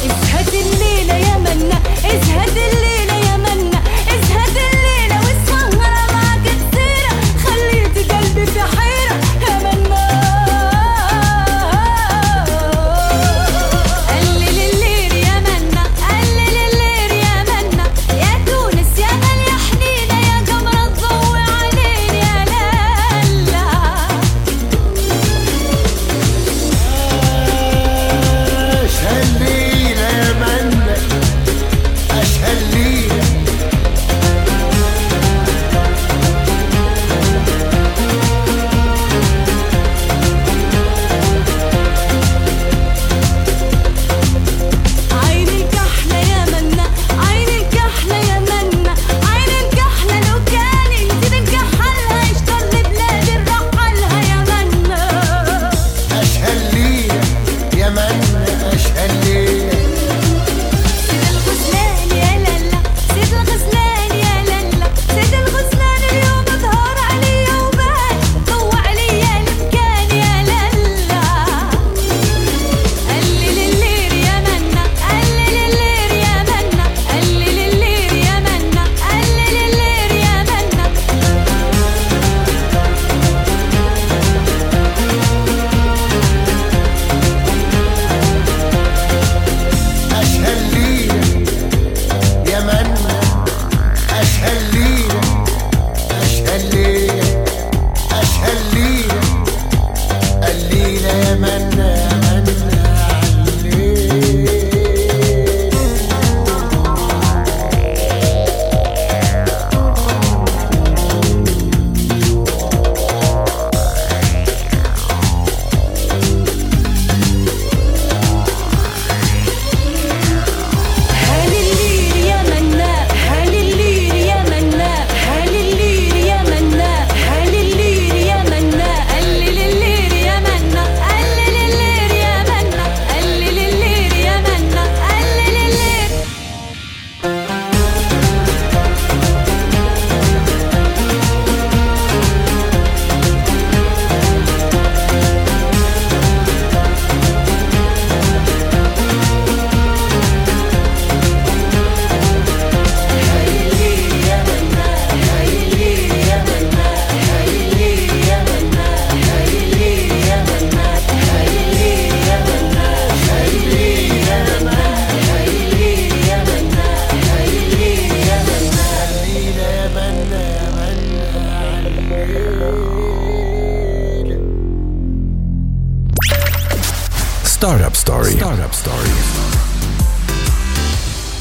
Startup 177.59 177.97
Story. 177.97 178.35
Startup 178.39 178.73
Story. 178.73 179.13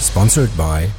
Sponsored 0.01 0.49
by 0.57 0.89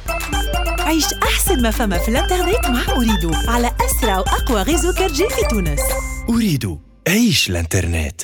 عيش 0.79 1.05
أحسن 1.23 1.61
ما 1.61 1.71
فما 1.71 1.97
في 1.97 2.09
الإنترنت 2.09 2.65
مع 2.67 2.95
أريدو 2.95 3.31
على 3.47 3.71
أسرع 3.81 4.17
وأقوى 4.17 4.61
غيزو 4.61 4.93
4G 4.93 5.15
في 5.15 5.41
تونس. 5.49 5.79
أريدو 6.29 6.79
عيش 7.07 7.49
الإنترنت. 7.49 8.21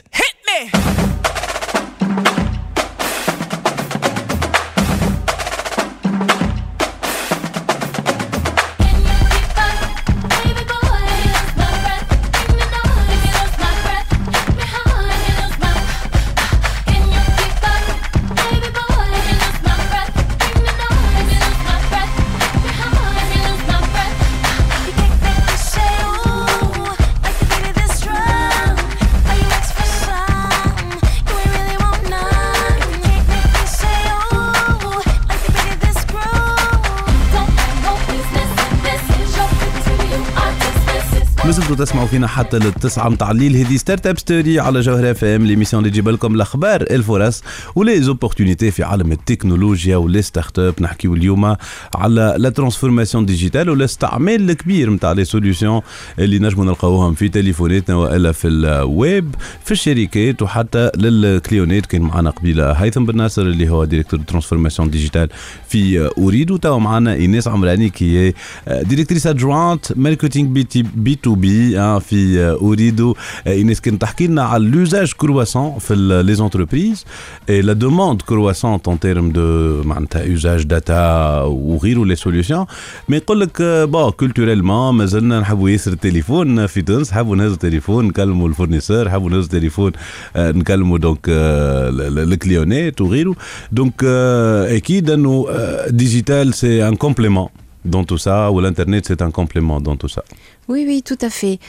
تسمعوا 42.05 42.17
فينا 42.19 42.27
حتى 42.27 42.59
للتسعة 42.59 43.09
متاع 43.09 43.31
الليل. 43.31 43.55
هذه 43.55 43.77
ستارت 43.77 44.07
اب 44.07 44.19
ستوري 44.19 44.59
على 44.59 44.79
جوهر 44.79 45.11
اف 45.11 45.23
ام 45.23 45.45
ليميسيون 45.45 45.83
اللي 45.83 45.91
تجيب 45.91 46.09
لكم 46.09 46.35
الاخبار 46.35 46.81
الفرص 46.81 47.43
ولي 47.75 48.01
زوبورتونيتي 48.01 48.71
في 48.71 48.83
عالم 48.83 49.11
التكنولوجيا 49.11 49.97
ولي 49.97 50.21
ستارت 50.21 50.59
اب 50.59 50.73
نحكيو 50.79 51.13
اليوم 51.13 51.55
على 51.95 52.35
لا 52.37 52.49
ترانسفورماسيون 52.49 53.25
ديجيتال 53.25 53.69
والاستعمال 53.69 54.49
الكبير 54.49 54.89
نتاع 54.89 55.11
لي 55.11 55.25
سوليوشن 55.25 55.81
اللي 56.19 56.39
نجموا 56.39 56.65
نلقاوهم 56.65 57.13
في 57.13 57.29
تليفوناتنا 57.29 57.95
وإلا 57.95 58.31
في 58.31 58.47
الويب 58.47 59.35
في 59.65 59.71
الشركات 59.71 60.41
وحتى 60.41 60.91
للكليونات. 60.97 61.85
كان 61.85 62.01
معنا 62.01 62.29
قبيلة 62.29 62.71
هيثم 62.71 63.05
بن 63.05 63.17
ناصر 63.17 63.41
اللي 63.41 63.69
هو 63.69 63.85
ديريكتور 63.85 64.19
ترانسفورماسيون 64.19 64.89
ديجيتال 64.89 65.29
في 65.67 66.09
اوريد 66.17 66.51
وتوا 66.51 66.79
معنا 66.79 67.13
ايناس 67.13 67.47
عمراني 67.47 67.89
كي 67.89 68.33
ديريكتريس 68.67 69.27
ادجوانت 69.27 69.97
ماركتينغ 69.97 70.49
بي 70.49 70.63
تي 70.63 70.83
بي 70.95 71.15
تو 71.15 71.35
بي 71.35 71.94
آه، 71.94 71.98
في 71.98 72.40
آه، 72.40 72.52
اوريدو 72.52 73.14
آه، 73.46 73.50
ايناس 73.52 73.80
كانت 73.80 74.02
تحكي 74.02 74.26
لنا 74.26 74.42
على 74.42 74.64
لوزاج 74.64 75.12
كرواسون 75.12 75.78
في 75.78 75.94
لي 76.26 76.34
زونتربريز 76.34 77.04
اي 77.50 77.62
لا 77.62 77.72
دوموند 77.72 78.22
كرواسونت 78.22 78.88
ان 78.88 79.00
تيرم 79.00 79.30
دو 79.30 79.82
معناتها 79.82 80.22
يوزاج 80.22 80.62
داتا 80.62 81.40
وغيره 81.42 82.04
لي 82.04 82.16
سوليوشن 82.16 82.64
مي 83.08 83.16
يقول 83.16 83.40
لك 83.40 83.62
با 83.62 84.10
كولتوريلمون 84.10 84.94
مازلنا 84.94 85.40
نحبوا 85.40 85.70
ياسر 85.70 85.92
التليفون 85.92 86.66
في 86.66 86.82
تونس 86.82 87.10
نحبوا 87.12 87.36
نهزوا 87.36 87.54
التليفون 87.54 88.04
نكلموا 88.04 88.48
الفورنيسور 88.48 89.04
نحبوا 89.04 89.30
نهزوا 89.30 89.42
التليفون 89.44 89.92
آه، 90.36 90.50
نكلموا 90.52 90.98
دونك 90.98 91.26
آه، 91.28 91.88
ال- 91.88 92.00
ال- 92.00 92.32
الكليونات 92.32 93.00
وغيره 93.00 93.34
دونك 93.72 93.94
آه، 94.04 94.76
اكيد 94.76 95.10
انه 95.10 95.46
آه، 95.50 95.88
ديجيتال 95.90 96.54
سي 96.54 96.88
ان 96.88 96.96
كومبليمون 96.96 97.48
dans 97.96 98.04
tout 98.10 98.20
ça 98.26 98.36
ou 98.52 98.56
l'internet 98.64 99.02
c'est 99.08 99.22
un 99.28 99.30
complément 99.40 99.80
dans 99.88 99.96
tout 100.02 100.10
ça 100.16 100.22
Oui, 100.67 100.85
oui, 100.87 101.03
tout 101.03 101.17
à 101.21 101.29
fait. 101.29 101.59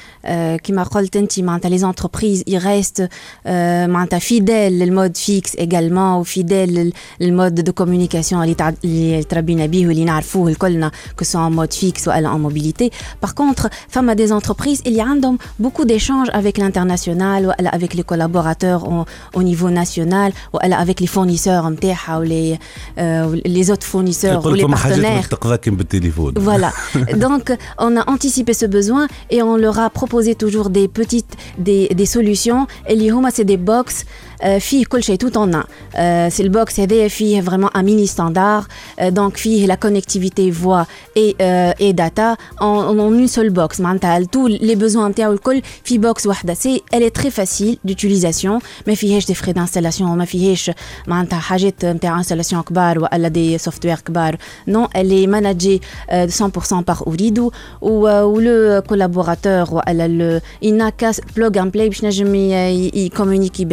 Qui 0.62 0.72
m'a 0.72 0.84
dit, 0.84 1.68
les 1.68 1.84
entreprises, 1.84 2.42
ils 2.46 2.58
restent 2.58 3.02
euh, 3.46 3.86
fidèles 4.20 4.78
le 4.78 4.92
mode 4.92 5.16
fixe 5.16 5.54
également, 5.58 6.20
ou 6.20 6.24
fidèles 6.24 6.92
le 7.20 7.30
mode 7.32 7.54
de 7.54 7.70
communication 7.70 8.40
que 11.16 11.24
ce 11.24 11.32
soit 11.32 11.40
en 11.40 11.50
mode 11.50 11.74
fixe 11.74 12.06
ou 12.06 12.10
en 12.10 12.38
mobilité. 12.38 12.90
Par 13.20 13.34
contre, 13.34 13.68
femmes 13.88 14.08
à 14.08 14.14
des 14.14 14.32
entreprises, 14.32 14.80
il 14.84 14.94
y 14.94 15.00
a 15.00 15.06
beaucoup 15.58 15.84
d'échanges 15.84 16.28
avec 16.32 16.58
l'international, 16.58 17.54
avec 17.72 17.94
les 17.94 18.02
collaborateurs 18.02 18.84
au, 19.34 19.42
niveau 19.42 19.70
national, 19.70 20.32
avec 20.60 21.00
les 21.00 21.06
fournisseurs 21.06 21.64
ou 21.66 22.22
les, 22.22 22.58
euh, 22.98 23.36
les 23.44 23.70
autres 23.70 23.86
fournisseurs 23.86 24.44
ou 24.44 24.54
les 24.54 24.66
partenaires. 24.66 25.28
Voilà. 26.40 26.72
Donc, 27.16 27.52
on 27.78 27.96
a 27.96 28.08
anticipé 28.10 28.52
ce 28.52 28.66
besoin 28.66 28.85
et 29.30 29.42
on 29.42 29.56
leur 29.56 29.78
a 29.78 29.90
proposé 29.90 30.34
toujours 30.34 30.70
des 30.70 30.88
petites 30.88 31.36
des, 31.58 31.88
des 31.88 32.06
solutions. 32.06 32.66
Et 32.88 32.96
c'est 33.30 33.44
des 33.44 33.56
box 33.56 34.04
euh, 34.43 34.59
fille 34.59 34.83
كل 34.87 35.03
شيء 35.03 35.17
tout 35.17 35.37
en 35.37 35.53
un. 35.53 35.63
Euh, 35.95 36.29
c'est 36.29 36.43
le 36.43 36.49
box 36.49 36.79
هذايا 36.79 37.07
فيه 37.07 37.41
vraiment 37.41 37.69
un 37.75 37.83
mini 37.83 38.07
standard. 38.07 38.67
Euh, 39.01 39.11
donc 39.11 39.37
فيه 39.37 39.67
la 39.67 39.77
connectivité 39.77 40.51
voix 40.51 40.85
et 41.15 41.35
euh, 41.41 41.71
et 41.79 41.93
data 41.93 42.35
en, 42.59 42.97
en 42.99 43.13
une 43.13 43.27
seule 43.27 43.49
box. 43.49 43.79
معناتها 43.79 44.19
tous 44.23 44.47
les 44.47 44.75
besoins 44.75 45.07
نتاعو 45.09 45.33
الكل 45.33 45.61
في 45.83 45.99
box 45.99 46.25
واحدة. 46.25 46.53
C'est 46.53 46.81
elle 46.93 47.03
est 47.03 47.15
très 47.21 47.31
facile 47.31 47.77
d'utilisation. 47.85 48.59
ما 48.87 48.95
فيهاش 48.95 49.25
des 49.31 49.35
frais 49.35 49.53
d'installation 49.53 50.01
ما 50.01 50.25
فيهاش 50.25 50.71
معناتها 51.07 51.39
حاجات 51.39 51.85
نتاع 51.85 52.21
installation 52.23 52.55
كبار 52.61 52.99
ولا 52.99 53.29
des 53.57 53.61
software 53.69 54.01
كبار. 54.05 54.37
Non, 54.69 54.87
elle 54.95 55.11
est 55.13 55.27
managée 55.27 55.81
euh, 56.11 56.27
100% 56.27 56.83
par 56.83 57.03
Uridu 57.07 57.41
ou, 57.81 58.07
euh, 58.07 58.23
ou 58.31 58.39
le 58.39 58.81
collaborateur 58.89 59.73
ou 59.73 59.79
elle 59.87 60.01
a 60.01 60.07
le 60.07 60.41
il 60.61 60.75
n'a 60.75 60.91
qu'à 60.91 61.11
plug 61.35 61.57
and 61.57 61.69
play 61.71 61.87
باش 61.89 62.03
نجم 62.05 62.35
ي- 62.35 62.51
ي- 62.51 62.91
يكومونيكي 63.05 63.65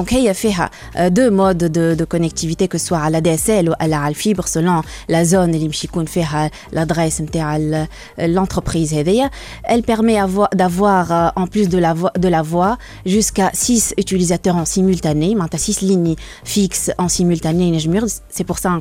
donc, 0.00 0.12
il 0.12 0.20
y 0.20 0.30
a 0.30 1.10
deux 1.10 1.28
modes 1.28 1.58
de, 1.58 2.04
connectivité, 2.06 2.68
que 2.68 2.78
ce 2.78 2.86
soit 2.86 3.00
à 3.00 3.10
la 3.10 3.20
DSL 3.20 3.68
ou 3.68 3.72
à 3.78 3.86
la 3.86 4.10
fibre, 4.14 4.48
selon 4.48 4.80
la 5.10 5.26
zone 5.26 5.54
fait 6.06 6.22
euh, 6.22 6.48
l'adresse 6.72 7.20
euh, 7.36 7.84
l'entreprise. 8.26 8.94
Elle 9.64 9.82
permet 9.82 10.16
d'avoir, 10.54 11.12
euh, 11.12 11.28
en 11.36 11.46
plus 11.46 11.68
de 11.68 11.76
la 11.76 12.42
voix, 12.42 12.78
jusqu'à 13.04 13.50
six 13.52 13.92
utilisateurs 13.98 14.56
en 14.56 14.64
simultané, 14.64 15.36
6 15.58 15.82
lignes 15.82 16.16
fixes 16.44 16.90
en 16.96 17.08
simultané. 17.08 17.70
C'est 18.30 18.44
pour 18.44 18.58
ça 18.58 18.70
un 18.70 18.80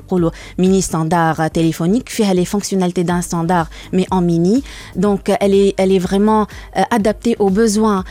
mini 0.58 0.82
standard 0.82 1.52
téléphonique 1.52 2.10
fait 2.10 2.34
les 2.34 2.46
fonctionnalités 2.46 3.04
d'un 3.04 3.22
standard, 3.22 3.70
mais 3.92 4.06
en 4.10 4.22
mini. 4.22 4.64
Donc, 4.96 5.30
elle 5.42 5.54
est, 5.54 6.00
vraiment 6.00 6.48
adaptée 6.92 7.36
aux 7.40 7.50
besoins. 7.50 8.06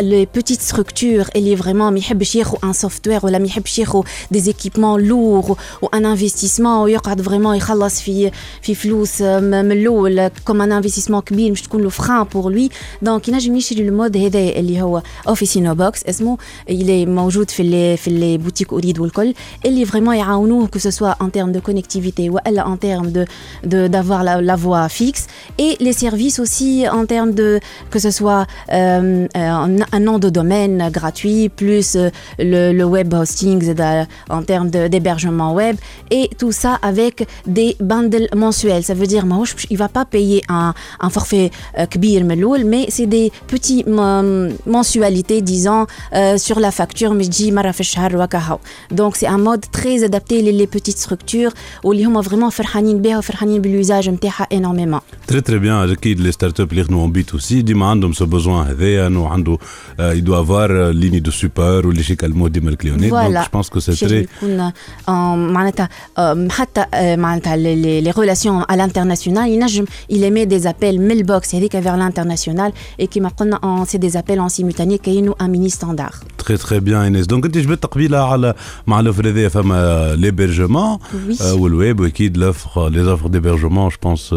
Les 0.00 0.26
petites 0.26 0.60
structures, 0.60 1.30
elle 1.34 1.48
est 1.48 1.54
vraiment, 1.54 1.90
يحبش 2.25 2.35
ياخذ 2.35 2.57
un 2.57 2.73
software 2.87 3.23
ولا 3.23 3.37
ما 3.37 3.45
يحبش 3.45 3.79
ياخذ 3.79 4.01
des 4.35 4.41
équipements 4.49 4.97
lourds 5.09 5.49
و 5.81 5.87
un 5.95 6.17
investissement 6.17 6.65
ويقعد 6.83 7.21
vraiment 7.21 7.53
يخلص 7.55 8.01
في 8.01 8.31
في 8.61 8.75
فلوس 8.75 9.21
آه، 9.21 9.39
م- 9.39 9.43
من 9.43 9.71
الاول 9.71 10.27
كوم 10.27 10.61
ان 10.61 10.71
انفستيسمون 10.71 11.21
كبير 11.21 11.51
مش 11.51 11.61
تكون 11.61 11.81
له 11.83 11.89
فران 11.89 12.23
بور 12.23 12.51
لوي 12.51 12.69
دونك 13.01 13.27
ينجم 13.27 13.55
يشري 13.55 13.81
المود 13.81 14.17
هذا 14.17 14.39
اللي 14.39 14.81
هو 14.81 15.01
اوفيسينو 15.27 15.75
بوكس 15.75 16.03
اسمه 16.05 16.37
اللي 16.69 17.05
موجود 17.05 17.49
في 17.51 17.59
اللي 17.61 17.97
في 17.97 18.07
اللي 18.07 18.37
بوتيك 18.37 18.73
اوريد 18.73 18.99
والكل 18.99 19.33
اللي 19.65 19.85
فريمون 19.85 20.15
يعاونوه 20.15 20.67
que 20.75 20.79
ce 20.79 20.91
soit 20.91 21.15
en 21.23 21.27
termes 21.29 21.51
de 21.57 21.59
connectivité 21.69 22.29
ou 22.29 22.37
elle 22.45 22.59
en 22.61 22.77
termes 22.77 23.11
de 23.11 23.25
de- 23.71 23.87
d'avoir 23.93 24.21
la, 24.27 24.41
la 24.41 24.55
voix 24.55 24.87
fixe 24.99 25.23
et 25.65 25.71
les 25.85 25.93
services 26.05 26.39
aussi 26.43 26.71
en 26.99 27.05
termes 27.13 27.33
de 27.41 27.59
que 27.93 27.99
ce 28.05 28.11
soit 28.19 28.41
euh, 28.71 29.27
euh, 29.37 29.65
un, 29.65 29.75
un 29.97 30.01
nom 30.09 30.17
de 30.25 30.29
domaine 30.39 30.77
gratuit 30.97 31.43
plus 31.61 31.87
euh, 31.95 32.09
le, 32.51 32.61
le 32.79 32.85
web 32.95 33.13
hosting 33.13 33.59
de- 33.81 34.05
en 34.37 34.41
termes 34.51 34.69
de- 34.75 34.87
d'hébergement 34.93 35.51
web 35.61 35.75
et 36.17 36.25
tout 36.39 36.53
ça 36.61 36.71
avec 36.91 37.15
des 37.57 37.71
bundles 37.91 38.27
mensuels 38.35 38.83
ça 38.89 38.93
veut 38.93 39.07
dire 39.07 39.25
ماهوش 39.25 39.53
باش- 39.53 39.67
il 39.71 39.77
va 39.77 39.87
pas 39.97 40.05
payer 40.15 40.41
un, 40.49 40.73
un 41.05 41.09
forfait 41.09 41.49
euh, 41.77 41.83
كبير 41.83 42.23
من 42.23 42.31
الأول 42.31 42.63
mais 42.73 42.91
c'est 42.91 43.07
des 43.17 43.31
petits 43.53 43.83
mm, 43.87 44.49
mensualités 44.77 45.41
disons 45.41 45.85
euh, 46.13 46.37
sur 46.37 46.59
la 46.59 46.71
facture 46.71 47.11
مش 47.11 47.27
تجي 47.27 47.51
مرة 47.51 47.71
في 47.71 47.79
الشهر 47.79 48.17
وكهو 48.17 48.59
donc 48.93 49.15
c'est 49.15 49.27
un 49.27 49.37
mode 49.47 49.65
très 49.77 50.03
adapté 50.03 50.41
les 50.41 50.67
petites 50.67 50.97
structures 51.07 51.53
واللي 51.83 52.05
هما 52.05 52.21
vraiment 52.21 52.49
فرحانين 52.49 53.01
بها 53.01 53.17
وفرحانين 53.17 53.61
باليوزاج 53.61 54.09
نتاعها 54.09 54.47
énormément 54.53 55.01
تري 55.27 55.41
تري 55.41 55.59
بيان 55.59 55.89
اكيد 55.91 56.19
لي 56.19 56.31
ستارت 56.31 56.59
اب 56.59 56.69
اللي 56.71 56.81
يخدموا 56.81 57.07
بي 57.07 57.23
تو 57.23 57.37
سي 57.37 57.61
ديما 57.61 57.85
عندهم 57.85 58.13
سو 58.13 58.25
بوزوان 58.25 58.67
هذايا 58.67 59.07
انه 59.07 59.27
عنده 59.27 59.57
يدو 59.99 60.41
افوار 60.41 60.89
ليني 60.91 61.19
دو 61.19 61.31
سوبر 61.31 61.85
واللي 62.05 62.05
يكلموا 62.09 62.49
ديما 62.49 62.69
الكليونيت 62.69 63.11
دونك 63.11 63.31
جو 63.33 63.41
بونس 63.53 63.69
كو 63.69 63.79
سي 63.79 63.91
باش 63.91 63.99
تري 63.99 64.27
يكون 64.37 64.71
آه، 65.09 65.35
معناتها 65.35 65.89
آه، 66.17 66.47
حتى 66.51 66.85
آه، 66.93 67.15
معناتها 67.15 67.55
لي 67.55 68.11
ريلاسيون 68.17 68.63
على 68.69 68.83
الانترناسيونال 68.83 69.47
ينجم 69.49 69.85
il 70.11 70.15
émet 70.23 70.45
des 70.53 70.63
appels 70.67 70.83
من 70.99 71.11
البوكس 71.11 71.55
هذيك 71.55 71.77
vers 71.83 71.95
l'international 71.97 72.71
et 73.01 73.05
كيما 73.05 73.29
قلنا 73.29 73.57
en- 73.63 73.87
c'est 73.89 73.97
des 73.99 74.15
appels 74.17 74.39
en 74.39 74.49
simultané 74.49 74.95
كاينو 75.03 75.35
un 75.41 75.47
mini 75.47 75.69
standard 75.69 76.15
تري 76.37 76.57
تري 76.57 76.79
بيان 76.79 77.01
ايناس 77.01 77.25
دونك 77.25 77.45
انت 77.45 77.57
جبت 77.57 77.85
قبيله 77.85 78.31
على 78.31 78.53
مع 78.87 78.99
لوفر 79.01 79.29
هذايا 79.29 79.49
فما 79.49 80.15
ليبرجمون 80.15 80.97
Oui. 80.97 81.41
والويب 81.43 81.99
واكيد 81.99 82.37
لوفر 82.37 82.89
لي 82.89 83.03
زوفر 83.03 83.27
ديبرجمون 83.27 83.89
جو 83.89 83.95
بونس 84.03 84.33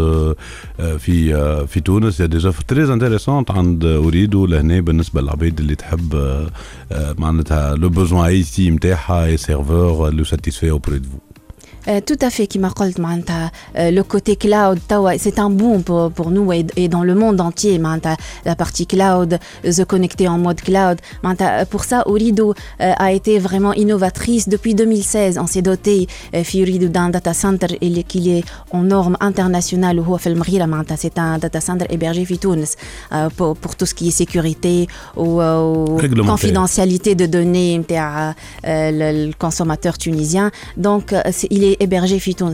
في 0.98 1.34
آه، 1.34 1.64
في 1.64 1.80
تونس 1.80 2.20
يا 2.20 2.26
دي 2.26 2.38
زوفر 2.38 2.62
تري 2.68 2.92
انتريسونت 2.92 3.50
عند 3.50 3.84
اريدو 3.84 4.46
لهنا 4.46 4.80
بالنسبه 4.80 5.20
للعباد 5.20 5.60
اللي 5.60 5.74
تحب 5.74 6.14
آه، 6.14 6.50
آه، 6.92 7.14
معناتها 7.18 7.57
le 7.77 7.89
besoin 7.89 8.31
IT, 8.31 8.59
et 9.29 9.37
serveur 9.37 10.11
le 10.11 10.23
satisfait 10.23 10.69
auprès 10.69 10.99
de 10.99 11.05
vous. 11.05 11.21
Euh, 11.87 12.01
tout 12.05 12.17
à 12.21 12.29
fait, 12.29 12.47
qui 12.47 12.59
m'a 12.59 12.69
euh, 12.79 13.91
le 13.91 14.03
côté 14.03 14.35
cloud, 14.35 14.79
c'est 15.17 15.39
un 15.39 15.49
boom 15.49 15.83
pour, 15.83 16.31
nous 16.31 16.51
et, 16.53 16.87
dans 16.87 17.03
le 17.03 17.15
monde 17.15 17.41
entier. 17.41 17.79
La 18.45 18.55
partie 18.55 18.85
cloud, 18.85 19.39
se 19.69 19.81
connecter 19.83 20.27
en 20.27 20.37
mode 20.37 20.61
cloud. 20.61 20.99
Pour 21.69 21.83
ça, 21.83 22.07
Orido 22.07 22.53
euh, 22.81 22.93
a 22.97 23.11
été 23.11 23.39
vraiment 23.39 23.73
innovatrice 23.73 24.49
depuis 24.49 24.75
2016. 24.75 25.37
On 25.39 25.47
s'est 25.47 25.61
doté, 25.61 26.07
Fiorido, 26.43 26.87
d'un 26.87 27.09
data 27.09 27.33
center 27.33 27.67
qui 28.07 28.31
est 28.31 28.43
en 28.71 28.83
norme 28.83 29.17
internationale. 29.19 30.01
C'est 30.97 31.17
un 31.17 31.37
data 31.37 31.61
center 31.61 31.85
hébergé 31.89 32.27
à 33.11 33.29
pour, 33.29 33.55
pour 33.55 33.75
tout 33.75 33.85
ce 33.85 33.93
qui 33.93 34.09
est 34.09 34.11
sécurité 34.11 34.87
ou, 35.15 35.39
confidentialité 36.25 37.15
de 37.15 37.25
données, 37.25 37.81
le 38.63 39.31
consommateur 39.33 39.97
tunisien. 39.97 40.51
Donc, 40.77 41.13
il 41.49 41.63
est 41.63 41.68
est 41.69 41.81
hébergé 41.81 42.19
Fitouns 42.19 42.53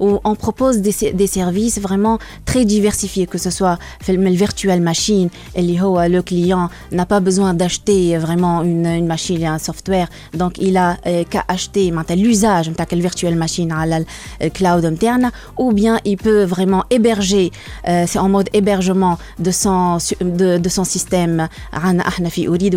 où 0.00 0.18
on 0.24 0.34
propose 0.34 0.78
des, 0.78 1.26
services 1.26 1.80
vraiment 1.80 2.18
très 2.44 2.64
diversifiés, 2.64 3.26
que 3.26 3.38
ce 3.38 3.50
soit 3.50 3.78
Film 4.00 4.28
Virtual 4.28 4.80
Machine, 4.80 5.28
euh, 5.56 6.08
le 6.08 6.22
client 6.22 6.68
n'a 6.92 7.06
pas 7.06 7.20
besoin 7.20 7.54
d'acheter 7.54 8.16
vraiment 8.18 8.62
une, 8.62 9.06
machine 9.06 9.42
et 9.42 9.46
un 9.46 9.58
software, 9.58 10.08
donc 10.32 10.58
il 10.58 10.76
a 10.76 10.96
euh, 11.06 11.24
qu'à 11.24 11.44
acheter 11.48 11.92
l'usage 12.16 12.68
de 12.68 12.74
la 12.78 12.98
virtual 13.00 13.34
machine 13.34 13.72
hein, 13.72 13.80
à 13.80 13.86
la 13.86 13.98
euh, 14.42 14.48
cloud 14.50 14.84
interne, 14.84 15.30
ou 15.58 15.72
bien 15.72 15.98
il 16.04 16.16
peut 16.16 16.44
vraiment 16.44 16.84
héberger, 16.90 17.50
c'est 17.84 18.18
en 18.18 18.28
mode 18.28 18.48
hébergement 18.52 19.18
de 19.38 19.50
son, 19.50 19.98
de, 20.20 20.68
son 20.68 20.84
système, 20.84 21.48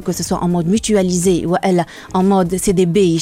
que 0.03 0.11
ce 0.11 0.23
soit 0.23 0.43
en 0.43 0.47
mode 0.47 0.67
mutualisé 0.67 1.45
ou 1.45 1.55
elle, 1.61 1.85
en 2.13 2.23
mode 2.23 2.57
CDB, 2.57 3.17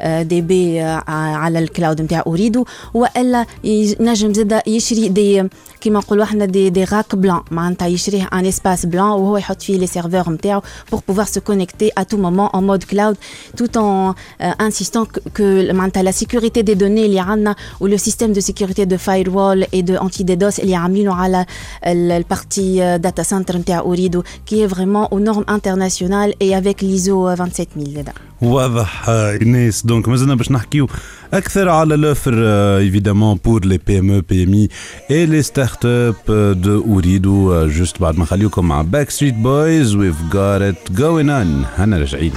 DB 0.00 0.80
à 0.80 1.35
على 1.35 1.59
الكلاود 1.59 2.01
نتاع 2.01 2.23
اريد 2.27 2.63
والا 2.93 3.45
ينجم 3.63 4.33
زاد 4.33 4.61
يشري 4.67 5.09
دي 5.09 5.43
كيما 5.81 5.99
نقولوا 5.99 6.23
احنا 6.23 6.45
دي 6.45 6.69
دي 6.69 6.83
راك 6.83 7.15
بلان 7.15 7.41
معناتها 7.51 7.87
يشريه 7.87 8.29
ان 8.33 8.45
اسباس 8.45 8.85
بلان 8.85 9.03
وهو 9.05 9.37
يحط 9.37 9.61
فيه 9.61 9.77
لي 9.77 9.87
سيرفور 9.87 10.29
نتاعو 10.33 10.61
pour 10.95 10.99
pouvoir 10.99 11.27
se 11.27 11.39
connecter 11.39 11.89
à 11.99 12.05
tout 12.05 12.17
moment 12.17 12.49
en 12.57 12.61
mode 12.61 12.85
cloud 12.85 13.15
tout 13.57 13.77
en 13.77 14.13
euh, 14.41 14.67
insistant 14.67 15.05
que, 15.05 15.19
que 15.33 15.71
معناتها 15.71 16.03
la 16.03 16.11
sécurité 16.11 16.63
des 16.63 16.75
données 16.75 17.05
اللي 17.05 17.19
عندنا 17.19 17.55
ou 17.83 17.87
le 17.87 17.97
système 17.97 18.33
de 18.37 18.39
sécurité 18.39 18.85
de 18.85 18.97
firewall 18.97 19.65
et 19.73 19.83
de 19.83 19.97
anti-DDoS 19.97 20.59
اللي 20.59 20.75
عاملينه 20.75 21.13
على 21.15 21.45
ال- 21.85 22.11
البارتي 22.11 22.97
data 22.99 23.23
center 23.23 23.55
نتاع 23.55 23.79
اوريدو 23.79 24.23
qui 24.23 24.53
est 24.55 24.67
vraiment 24.75 25.07
aux 25.13 25.19
normes 25.19 25.45
internationales 25.57 26.33
et 26.43 26.55
avec 26.55 26.81
l'ISO 26.81 27.27
27000 27.35 27.93
زادا. 27.95 28.13
واضح 28.41 29.09
آه، 29.09 29.31
ايناس 29.31 29.85
دونك 29.85 30.07
مازلنا 30.07 30.35
باش 30.35 30.51
نحكيو 30.51 30.87
أكثر 31.34 31.68
على 31.68 31.96
لوفر 31.96 32.34
ايفيدامون 32.78 33.38
بور 33.44 33.64
لي 33.64 33.78
بي 33.86 33.98
ام 33.98 34.10
أو 34.10 34.20
بي 34.20 34.44
ام 34.44 34.54
اي 34.54 34.68
اي 35.10 35.26
لي 35.26 35.42
ستارت 35.42 35.84
اب 35.86 36.14
دو 36.60 36.84
اوريدو 36.84 37.66
جوست 37.68 38.00
بعد 38.00 38.16
ما 38.18 38.22
نخليكم 38.22 38.68
مع 38.68 38.82
باك 38.82 39.10
ستريت 39.10 39.34
بويز 39.34 39.94
ويف 39.94 40.16
ات 40.34 40.92
جوين 40.92 41.30
اون 41.30 41.64
هنا 41.76 41.98
راجعين 41.98 42.32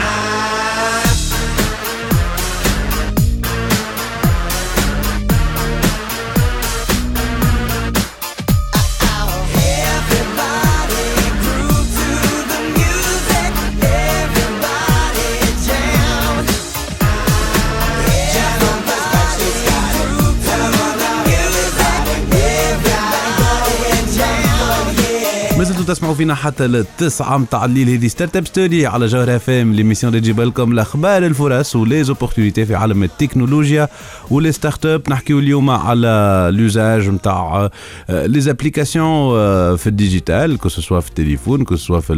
تسمعوا 25.90 26.14
فينا 26.14 26.36
حتى 26.36 26.68
للتسعة 26.68 27.38
متاع 27.38 27.66
الليل. 27.66 27.90
هذه 27.90 28.08
ستارت 28.08 28.36
اب 28.36 28.46
ستوري 28.48 28.86
على 28.86 29.06
جوهر 29.06 29.36
اف 29.36 29.50
ام 29.50 29.74
ليميسيون 29.74 30.14
اللي 30.14 30.22
تجيب 30.22 30.42
لكم 30.42 30.72
الاخبار 30.72 31.26
الفرص 31.26 31.76
ولي 31.76 32.04
زوبورتينيتي 32.04 32.66
في 32.66 32.76
عالم 32.76 33.04
التكنولوجيا 33.04 33.88
ولي 34.32 34.52
ستارت 34.52 34.86
اب 34.86 35.02
نحكيو 35.10 35.40
اليوم 35.40 35.70
على 35.70 36.50
لوزاج 36.54 37.10
نتاع 37.10 37.70
لي 38.10 38.42
زابليكاسيون 38.42 39.36
في 39.76 39.88
الديجيتال 39.88 40.58
كو 40.58 40.70
سوسوا 40.70 41.00
في 41.00 41.10
التليفون 41.10 41.64
كو 41.64 41.76
سوسوا 41.76 42.00
في 42.00 42.14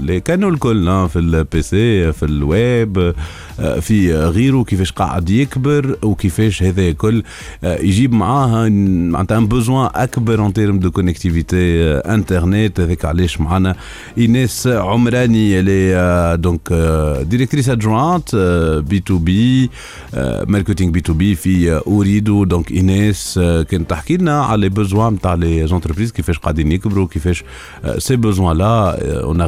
لي 0.00 0.22
الكل 0.28 0.88
آه، 0.88 1.06
في 1.06 1.18
البي 1.18 1.62
سي 1.62 2.12
في 2.12 2.22
الويب 2.24 3.14
آه، 3.60 3.80
في 3.80 4.14
غيره 4.14 4.64
كيفاش 4.64 4.92
قاعد 4.92 5.30
يكبر 5.30 5.96
وكيفاش 6.02 6.62
هذا 6.62 6.82
الكل 6.88 7.22
آه، 7.64 7.78
يجيب 7.80 8.12
معاه 8.12 8.68
معناتها 8.68 9.38
ان 9.38 9.46
بوزوان 9.46 9.90
أكبر 9.94 10.46
ان 10.46 10.52
تيرم 10.52 10.78
دو 10.78 10.90
كونيكتيفيتي 10.90 11.82
انترنت 11.92 12.80
هذاك 12.92 13.04
علاش 13.04 13.40
معنا 13.40 13.76
إيناس 14.18 14.66
عمراني 14.66 15.60
اللي 15.60 16.36
دونك 16.36 16.72
ديريكتريس 17.22 17.68
ادجوانت 17.68 18.36
بي 18.88 19.00
تو 19.00 19.18
بي 19.18 19.70
ماركتينغ 20.46 20.90
بي 20.90 21.00
تو 21.00 21.12
بي 21.12 21.34
في 21.34 21.80
أوريدو 21.86 22.44
دونك 22.44 22.70
إيناس 22.70 23.38
آه، 23.42 23.62
كانت 23.62 23.90
تحكي 23.90 24.16
لنا 24.16 24.42
على 24.44 24.60
لي 24.60 24.68
بوزوان 24.68 25.12
نتاع 25.12 25.34
لي 25.34 25.66
زونتربريز 25.66 26.12
كيفاش 26.12 26.38
قاعدين 26.38 26.72
يكبروا 26.72 27.06
كيفاش 27.06 27.44
سي 27.98 28.16
بوزوان 28.16 28.56
لا 28.56 28.72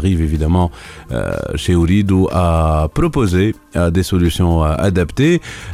évidemment 0.04 0.70
euh, 1.12 1.32
chez 1.62 1.74
Orido 1.74 2.28
à 2.32 2.88
proposer 2.98 3.54
euh, 3.76 3.90
des 3.90 4.02
solutions. 4.02 4.54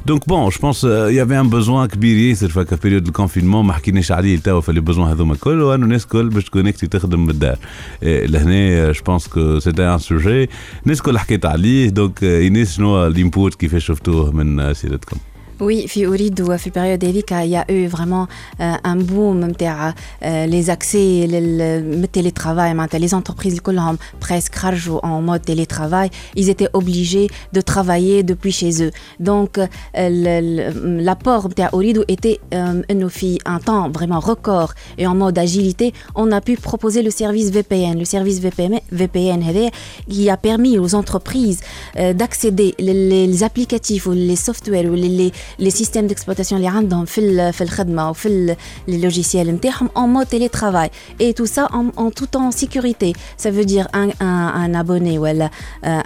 Donc 0.06 0.20
bon, 0.26 0.50
je 0.54 0.58
pense 0.58 0.80
euh, 0.84 1.10
il 1.10 1.16
y 1.16 1.20
avait 1.20 1.36
un 1.36 1.44
besoin 1.44 1.86
كبير 1.86 2.16
ياسر 2.16 2.48
في 2.48 2.76
période 2.76 3.04
de 3.04 3.12
confinement 3.12 3.62
ما 3.64 3.72
حكيناش 3.72 4.12
عليه 4.12 4.38
توا 4.38 4.62
لي 4.68 4.80
بوزوان 4.80 5.08
هذوما 5.08 5.32
الكل 5.32 5.62
وانه 5.62 5.84
الناس 5.84 6.04
الكل 6.04 6.28
باش 6.28 6.44
تكونكتي 6.44 6.86
تخدم 6.86 7.26
بالدار. 7.26 7.58
إيه، 8.03 8.25
لهنا 8.25 8.91
جو 8.91 9.01
بونس 9.05 9.27
كو 9.27 9.59
سيتي 9.59 9.83
ان 9.83 9.97
سوجي 9.99 10.49
الناس 10.83 10.99
الكل 10.99 11.19
حكيت 11.19 11.45
عليه 11.45 11.89
دونك 11.89 12.23
ايناس 12.23 12.75
شنو 12.75 13.07
الانبوت 13.07 13.55
كيفاش 13.55 13.85
شفتوه 13.85 14.31
من 14.31 14.59
آه، 14.59 14.73
سيرتكم؟ 14.73 15.17
Oui, 15.61 15.87
في 15.87 16.07
أريد 16.07 16.41
وفي 16.41 16.67
البريود 16.67 17.05
هذيك 17.05 17.31
il 17.33 17.49
y 17.49 17.55
a 17.55 17.65
eu 17.71 17.87
vraiment 17.87 18.27
euh, 18.59 18.75
un 18.83 18.97
boom 18.97 19.43
نتاع 19.45 19.91
euh, 20.23 20.45
les 20.47 20.69
accès 20.69 20.95
لل 21.27 22.07
télétravail 22.17 22.73
معناتها 22.73 22.99
les 23.07 23.11
entreprises 23.13 23.59
كلهم 23.61 23.97
presque 24.25 24.55
خرجوا 24.55 24.99
en 24.99 25.21
mode 25.21 25.41
télétravail 25.45 26.09
ils 26.37 26.49
étaient 26.49 26.67
obligés 26.73 27.27
de 27.53 27.61
travailler 27.61 28.23
depuis 28.23 28.51
chez 28.51 28.83
eux 28.83 28.91
donc 29.19 29.57
euh, 29.57 29.65
le- 29.95 30.41
le- 30.57 31.03
l'apport 31.05 31.45
نتاع 31.47 31.69
أريد 31.73 31.99
était 32.11 32.39
euh, 32.53 32.57
إنه 32.91 33.07
في 33.07 33.37
un 33.47 33.59
temps 33.59 33.89
vraiment 33.97 34.19
record 34.19 34.73
et 34.99 35.07
en 35.07 35.15
mode 35.15 35.39
agilité 35.39 35.93
on 36.15 36.31
a 36.33 36.41
pu 36.41 36.57
proposer 36.57 37.01
le 37.01 37.11
service 37.11 37.49
VPN 37.51 37.97
le 37.99 38.05
service 38.05 38.39
VPN 38.41 38.79
VPN 38.91 39.43
هذايا 39.43 39.71
qui 40.09 40.29
a 40.29 40.35
permis 40.37 40.77
aux 40.79 40.95
entreprises 40.95 41.59
euh, 41.97 42.13
d'accéder 42.13 42.75
les, 42.79 43.27
les 43.27 43.43
applicatifs 43.43 44.05
ou 44.07 44.11
les 44.11 44.35
softwares 44.47 44.89
ou 44.91 44.95
les, 44.95 45.31
les, 45.49 45.49
les 45.65 45.71
systèmes 45.83 46.07
d'exploitation 46.07 46.53
اللي 46.53 46.67
عندهم 46.67 47.05
في 47.05 47.21
ال- 47.21 47.53
في 47.53 47.61
الخدمه 47.63 48.09
وفي 48.09 48.27
ال- 48.27 48.55
les 48.89 49.11
logiciels 49.13 49.35
نتاعهم 49.49 49.89
en 49.95 50.07
mode 50.23 50.29
télétravail 50.29 50.89
et 51.21 51.33
tout 51.33 51.47
ça 51.55 51.63
en, 51.73 51.85
en 52.05 52.09
tout 52.19 52.37
en 52.37 52.51
sécurité 52.51 53.13
ça 53.45 53.49
veut 53.51 53.65
dire 53.65 53.87
un, 53.93 54.09
un, 54.19 54.47
un 54.63 54.73
abonné 54.81 55.19
ou 55.19 55.25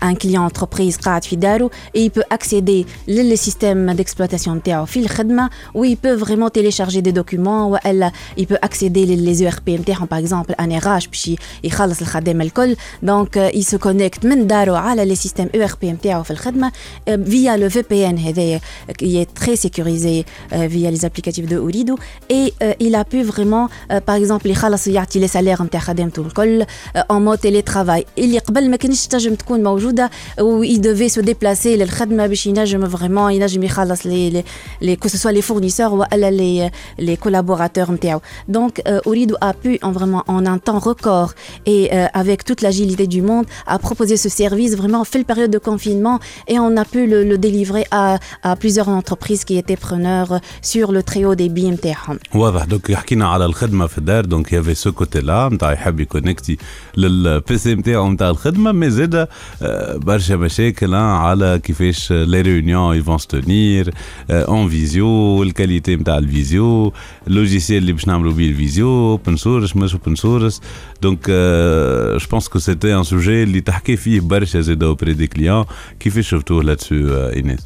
un 0.09 0.15
client 0.15 0.45
entreprise 0.51 0.97
قاعد 0.97 1.23
في 1.23 1.35
داره 1.35 1.69
et 1.97 1.99
il 2.05 2.09
peut 2.11 2.35
accéder 2.37 2.85
لل 3.07 3.37
système 3.37 3.95
d'exploitation 3.95 4.47
نتاعو 4.49 4.85
في 4.85 4.99
الخدمه 4.99 5.49
où 5.77 5.83
il 5.85 5.95
peut 5.97 6.15
vraiment 6.25 6.49
télécharger 6.49 7.01
des 7.01 7.11
documents 7.21 7.65
والا 7.71 8.11
il 8.39 8.45
peut 8.45 8.67
accéder 8.69 9.05
لل- 9.05 9.25
les 9.35 9.43
ERP 9.43 9.69
نتاعهم 9.69 10.07
par 10.07 10.17
exemple 10.17 10.53
un 10.61 10.79
RH 10.79 11.07
باش 11.09 11.27
ي- 11.27 11.35
يخلص 11.63 12.01
الخدام 12.01 12.41
الكل 12.41 12.75
donc 13.05 13.37
euh, 13.37 13.51
il 13.53 13.63
se 13.63 13.75
connecte 13.77 14.25
من 14.25 14.47
داره 14.47 14.77
على 14.77 15.15
les 15.15 15.19
systèmes 15.19 15.55
ERP 15.67 15.83
نتاعو 15.85 16.23
في 16.23 16.31
الخدمه 16.31 16.71
euh, 17.09 17.11
via 17.13 17.57
le 17.57 17.73
VPN 17.75 18.19
هذايا 18.27 18.59
qui 19.01 19.05
est 19.23 19.32
très 19.33 19.55
sécurisé 19.55 20.25
euh, 20.53 20.67
via 20.67 20.89
les 20.91 21.05
applicatifs 21.05 21.47
de 21.53 21.57
Orido 21.57 21.95
et 22.29 22.53
euh, 22.63 22.73
il 22.79 22.93
a 22.95 23.03
pu 23.11 23.19
vraiment 23.23 23.65
euh, 23.91 23.99
par 24.01 24.15
exemple 24.15 24.47
يخلص 24.49 24.87
يعطي 24.87 25.19
لي 25.19 25.27
سالير 25.27 25.63
نتاع 25.63 25.79
خدمته 25.79 26.21
الكل 26.21 26.65
en 27.11 27.19
mode 27.19 27.39
télétravail 27.39 28.03
اللي 28.17 28.39
قبل 28.39 28.69
ما 28.69 28.75
كانش 28.75 29.07
تنجم 29.07 29.35
تكون 29.35 29.63
موجوده 29.63 30.09
و 30.39 30.63
il 30.63 30.79
devait 30.79 31.09
se 31.09 31.21
déplacer 31.21 31.67
للخدمه 31.67 32.27
باش 32.27 32.47
ينجم 32.47 32.89
vraiment 32.89 33.29
ينجم 33.31 33.63
يخلص 33.63 34.01
les 34.01 34.31
les 34.33 34.43
les 34.81 34.97
que 34.97 35.09
ce 35.09 35.17
soit 35.17 35.31
les 35.31 35.41
fournisseurs 35.41 35.93
ولا 35.93 36.31
les 36.31 36.69
les 36.99 37.17
collaborateurs 37.17 37.91
نتاعو 37.91 38.21
donc 38.47 38.81
euh, 38.87 38.99
Orido 39.05 39.35
a 39.41 39.53
pu 39.53 39.79
en 39.81 39.91
vraiment 39.91 40.23
en 40.27 40.45
un 40.45 40.57
temps 40.57 40.79
record 40.79 41.29
et 41.65 41.81
euh, 41.93 42.07
avec 42.13 42.43
toute 42.43 42.61
l'agilité 42.61 43.05
du 43.07 43.21
monde 43.21 43.45
a 43.67 43.77
proposé 43.79 44.17
ce 44.17 44.29
service 44.29 44.73
vraiment 44.81 45.03
fait 45.11 45.19
le 45.23 45.27
période 45.31 45.51
de 45.51 45.61
confinement 45.69 46.17
et 46.51 46.57
on 46.59 46.75
a 46.77 46.85
pu 46.93 47.01
le, 47.11 47.19
le 47.31 47.37
délivrer 47.37 47.85
à, 47.91 48.05
à 48.43 48.55
plusieurs 48.55 48.89
entreprises 48.89 49.19
entreprises 49.23 49.43
qui 49.47 49.55
étaient 49.61 49.81
preneurs 49.87 50.33
sur 50.71 50.87
le 50.91 51.01
très 51.09 51.23
haut 51.25 51.35
débit 51.35 51.69
نتاعهم. 51.71 52.19
واضح 52.35 52.63
دوك 52.63 52.91
حكينا 52.91 53.27
على 53.27 53.45
الخدمه 53.45 53.87
في 53.87 53.97
الدار 53.97 54.25
دونك 54.25 54.53
يافي 54.53 54.75
سو 54.75 54.91
كوتي 54.91 55.19
لا 55.19 55.49
نتاع 55.51 55.71
يحب 55.71 55.99
يكونكتي 55.99 56.57
للبي 56.97 57.57
سي 57.57 57.75
نتاعو 57.75 58.11
نتاع 58.11 58.29
الخدمه 58.29 58.71
مي 58.71 58.89
زاده 58.89 59.29
آه، 59.61 59.97
برشا 59.97 60.33
مشاكل 60.33 60.93
آه، 60.93 61.17
على 61.17 61.59
كيفاش 61.63 62.11
لي 62.11 62.41
ريونيون 62.41 62.95
يفون 62.95 63.17
ستونير 63.17 63.93
اون 64.29 64.69
فيزيو 64.69 65.43
الكاليتي 65.43 65.95
نتاع 65.95 66.17
الفيزيو 66.17 66.93
اللوجيسيال 67.27 67.77
اللي 67.77 67.91
باش 67.93 68.07
نعملوا 68.07 68.33
بيه 68.33 68.49
الفيزيو 68.49 68.87
اوبن 68.87 69.35
سورس 69.35 69.75
مش 69.75 69.93
اوبن 69.93 70.15
سورس 70.15 70.61
دونك 71.01 71.29
جو 71.29 72.29
بونس 72.31 72.47
كو 72.47 72.59
سيتي 72.59 72.95
ان 72.95 73.03
سوجي 73.03 73.43
اللي 73.43 73.61
تحكي 73.61 73.97
فيه 73.97 74.19
برشا 74.19 74.61
زاده 74.61 74.85
اوبري 74.87 75.13
دي 75.13 75.27
كليون 75.27 75.65
كيفاش 75.99 76.29
شفتوه 76.29 76.63
لاتسو 76.63 76.95
ايناس 77.35 77.59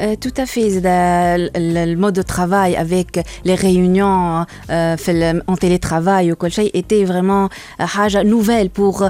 Euh, 0.00 0.14
tout 0.24 0.34
à 0.42 0.46
fait. 0.46 0.68
زاد 0.70 0.86
ال- 0.86 1.50
ال- 1.56 1.96
Le 1.96 2.00
mode 2.04 2.14
de 2.14 2.22
travail 2.22 2.76
avec 2.76 3.10
les 3.44 3.54
réunions 3.56 4.46
euh, 4.70 4.96
في 4.96 5.10
ال- 5.10 5.42
en 5.48 5.56
télétravail 5.56 6.32
وكل 6.32 6.52
شيء 6.52 6.70
était 6.76 7.04
vraiment 7.04 7.48
euh, 7.80 7.84
حاجة 7.84 8.22
nouvelle 8.22 8.68
pour 8.70 9.08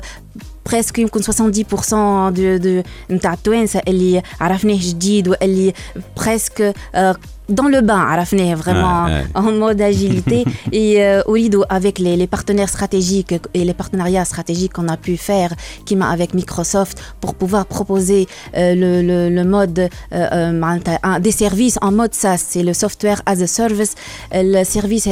presque 0.68 0.98
يمكن 0.98 1.22
70% 1.22 2.32
de 2.32 2.58
de 2.58 2.82
نتاع 3.10 3.32
التوانسة 3.32 3.82
اللي 3.88 4.22
عرفناه 4.40 4.78
جديد 4.80 5.28
واللي 5.28 5.72
presque 6.20 6.62
euh, 6.96 7.14
dans 7.49 7.67
le 7.67 7.81
bain, 7.81 7.99
Arafne, 7.99 8.53
vraiment 8.55 9.07
en 9.35 9.51
mode 9.51 9.81
agilité. 9.81 10.45
et 10.71 11.03
euh, 11.03 11.21
avec 11.69 11.99
les, 11.99 12.27
partenaires 12.27 12.69
stratégiques 12.69 13.35
et 13.53 13.63
les 13.63 13.73
partenariats 13.73 14.25
stratégiques 14.25 14.73
qu'on 14.73 14.87
a 14.87 14.97
pu 14.97 15.17
faire, 15.17 15.53
qui 15.85 15.95
m'a 15.95 16.09
avec 16.09 16.33
Microsoft, 16.33 17.01
pour 17.19 17.35
pouvoir 17.35 17.65
proposer 17.65 18.27
euh, 18.55 19.29
le, 19.29 19.43
mode 19.43 19.79
euh, 19.79 19.87
euh, 20.13 21.19
des 21.19 21.31
services 21.31 21.77
en 21.81 21.91
mode 21.91 22.13
SaaS, 22.13 22.43
c'est 22.49 22.63
le 22.63 22.73
software 22.73 23.21
as 23.25 23.41
a 23.41 23.47
service. 23.47 23.95
Le 24.33 24.63
service 24.63 25.07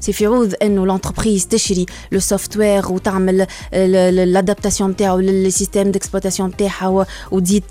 c'est 0.00 0.12
Firoud, 0.12 0.56
l'entreprise 0.84 1.48
Teshiri, 1.48 1.86
le 2.10 2.20
software 2.20 2.90
ou 2.90 2.98
l'adaptation 3.72 4.88
le 5.18 5.50
système 5.50 5.90
d'exploitation 5.90 6.50
ou 7.30 7.40
dit 7.40 7.62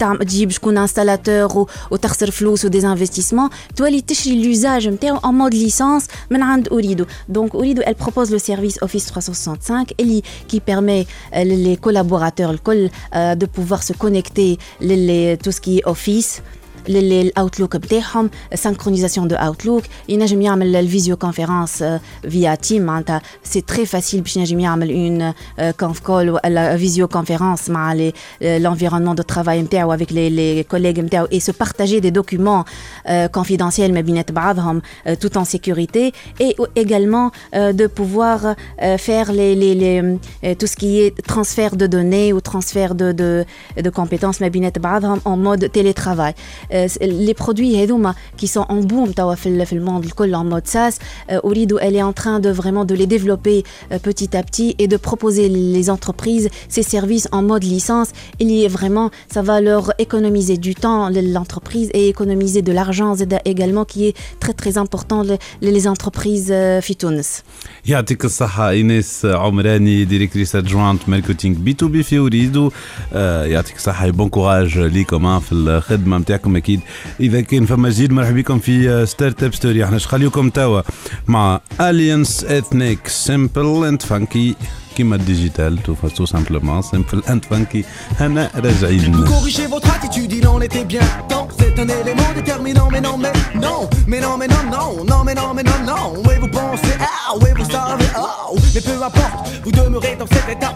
je 0.50 0.60
installateur 0.78 1.56
ou 1.58 1.68
ou 1.92 1.98
flous 2.32 2.66
ou 2.66 2.70
des 2.70 2.86
investissements. 2.86 3.50
Toi, 3.76 3.90
تشري 4.07 4.43
l'usage 4.43 4.87
نتاعو 4.87 5.19
en 5.19 5.33
mode 5.33 5.55
licence 5.55 6.05
من 6.31 6.43
عند 6.43 6.69
أوريدو 6.69 7.05
donc 7.33 7.55
أوريدو 7.55 7.83
elle 7.83 7.95
propose 7.95 8.31
le 8.31 8.39
service 8.39 8.79
Office 8.83 9.07
365 9.07 9.93
اللي 10.01 10.23
qui 10.53 10.61
permet 10.61 11.07
euh, 11.35 11.45
les 11.45 11.77
collaborateurs 11.77 12.51
الكل 12.51 12.89
euh, 12.89 13.35
de 13.35 13.47
pouvoir 13.47 13.83
se 13.83 13.93
connecter 13.93 14.59
les, 14.81 15.39
tout 15.43 15.53
ce 15.53 15.61
qui 15.61 15.79
est 15.79 15.87
Office 15.87 16.43
الاوتلوك 16.89 17.77
بتاعهم 17.77 18.31
سانكرونيزاسيون 18.55 19.29
دو 19.29 19.37
اوتلوك 19.37 19.85
ينجم 20.09 20.43
يعمل 20.43 20.77
الفيديو 20.77 21.17
كونفيرنس 21.17 21.85
فيا 22.29 22.55
تيم 22.55 22.83
معناتها 22.83 23.23
سي 23.45 23.61
تري 23.61 23.87
فاسيل 23.87 24.21
باش 24.21 24.37
ينجم 24.37 24.61
يعمل 24.61 24.91
اون 24.91 25.33
كونف 25.73 26.01
كول 26.01 26.31
ولا 26.31 26.77
فيديو 26.77 27.09
كونفيرنس 27.09 27.71
مع 27.71 27.95
l'environnement 28.43 29.15
de 29.21 29.35
travail 29.35 29.49
نتاعو 29.49 29.97
avec 29.97 30.11
les, 30.11 30.31
les 30.31 30.65
collègues 30.75 31.01
نتاعو 31.01 31.27
et 31.27 31.41
se 31.41 31.53
partager 31.53 32.01
des 32.01 32.11
documents 32.11 32.65
euh, 33.09 33.29
confidentiels 33.29 33.91
ما 33.93 34.01
بينات 34.01 34.33
بعضهم 34.33 34.83
euh, 35.07 35.15
tout 35.15 35.39
en 35.39 35.45
sécurité 35.45 36.13
et 36.41 36.57
également 36.77 37.31
euh, 37.55 37.73
de 37.73 37.87
pouvoir 37.87 38.39
euh, 38.47 38.97
faire 38.99 39.33
les, 39.33 39.55
les, 39.55 39.75
les, 39.75 39.99
euh, 40.01 40.55
tout 40.55 40.67
ce 40.67 40.77
qui 40.77 41.01
est 41.01 41.27
transfert 41.27 41.77
de 41.77 41.87
données 41.87 42.33
ou 42.33 42.41
transfert 42.41 42.95
de, 42.95 43.13
de, 43.13 43.45
de 43.87 43.91
compétences 43.91 44.41
ما 44.41 44.49
بينات 44.49 44.79
بعضهم 44.79 45.21
en 45.25 45.37
mode 45.37 45.71
télétravail 45.73 46.35
آه، 46.72 46.72
les 47.03 47.35
produits 47.35 47.77
هذوما 47.77 48.15
qui 48.43 48.47
sont 48.47 48.67
en 48.69 48.81
boom 48.87 49.15
توا 49.17 49.35
في 49.35 49.49
ال- 49.49 49.67
في 49.67 49.73
الموند 49.73 50.05
الكل 50.05 50.35
en 50.37 50.45
mode 50.55 50.69
SaaS 50.73 50.95
آه، 51.31 51.41
أريد 51.45 51.73
elle 51.75 51.97
est 51.97 52.03
en 52.03 52.13
train 52.23 52.41
de 52.41 52.51
vraiment 52.51 52.85
de 52.85 52.95
les 52.95 53.07
développer 53.07 53.65
euh, 53.93 53.99
petit 53.99 54.37
à 54.37 54.43
petit 54.43 54.75
et 54.79 54.87
de 54.89 54.97
proposer 54.97 55.49
les 55.49 55.91
entreprises 55.91 56.49
ces 56.69 56.83
services 56.83 57.29
en 57.33 57.43
mode 57.43 57.65
licence 57.65 58.09
il 58.43 58.51
y 58.51 58.65
est 58.65 58.73
vraiment 58.79 59.09
ça 59.35 59.43
va 59.49 59.57
leur 59.69 59.85
économiser 60.07 60.57
du 60.67 60.75
temps 60.85 61.03
l'entreprise 61.39 61.89
et 61.99 62.05
économiser 62.15 62.61
de 62.69 62.73
l'argent 62.79 63.11
زاد 63.21 63.33
également 63.55 63.85
qui 63.93 64.01
est 64.09 64.15
très 64.43 64.55
très 64.63 64.75
important 64.85 65.21
le- 65.29 65.39
les 65.71 65.85
entreprises 65.95 66.49
euh, 66.51 66.81
في 66.81 66.95
تونس 66.95 67.43
يعطيك 67.87 68.25
الصحة 68.25 68.71
إيناس 68.71 69.27
عمراني 69.27 70.05
ديريكتريس 70.05 70.57
ادجوانت 70.57 71.09
ماركتينغ 71.09 71.57
بي 71.57 71.73
تو 71.73 71.89
بي 71.89 72.03
في 72.03 72.19
أوريدو 72.19 72.71
آه، 73.13 73.45
يعطيك 73.45 73.77
الصحة 73.77 74.11
بون 74.11 74.29
كوراج 74.29 74.79
ليكم 74.79 75.27
آه، 75.27 75.39
في 75.39 75.53
الخدمة 75.53 76.19
نتاعكم 76.19 76.53
أكيد 76.63 76.81
إذا 77.21 77.41
كان 77.41 77.67
فما 77.67 77.91
جديد 77.91 78.13
مرحبا 78.13 78.37
بكم 78.37 78.59
في 78.59 79.07
ستارت 79.07 79.43
اب 79.43 79.55
ستوري 79.55 79.85
احنا 79.85 79.99
شخليكم 79.99 80.51
توا 80.51 80.83
مع 81.27 81.61
اليانس 81.81 82.45
اثنيك 82.45 83.09
سيمبل 83.09 83.87
اند 83.87 84.03
فانكي 84.03 84.55
كيما 84.97 85.17
الديجيتال 85.17 85.83
تو 86.17 86.27
سامبلومون 86.27 86.83
سيمبل 86.83 87.23
اند 87.31 87.45
فانكي 87.45 87.85
هنا 88.21 88.51
راجعين 88.55 89.25
Corrigez 89.25 89.67
votre 89.67 89.91
attitude, 89.97 90.33
il 90.33 90.47
en 90.49 90.61
était 90.61 90.85
bien 90.85 91.07
temps. 91.29 91.49
C'est 91.59 91.79
un 91.79 91.89
élément 91.89 92.31
déterminant, 92.35 92.89
mais 92.91 93.01
non, 93.01 93.17
mais 93.23 93.33
non, 93.55 93.89
mais 94.07 94.21
non, 94.21 94.37
mais 94.41 94.49
non, 94.49 94.63
non, 94.77 95.05
non, 95.05 95.25
mais 95.25 95.35
non, 95.35 95.55
mais 95.57 95.63
non, 95.63 95.79
non. 95.91 96.05
Oui, 96.27 96.35
vous 96.41 96.49
pensez, 96.49 96.97
ah, 97.01 97.35
oui, 97.41 97.51
vous 97.57 97.69
savez, 97.71 98.09
oh, 98.19 98.57
mais 98.75 98.81
peu 98.81 99.03
importe, 99.03 99.37
vous 99.65 99.73
demeurez 99.73 100.17
dans 100.19 100.22
cet 100.22 100.22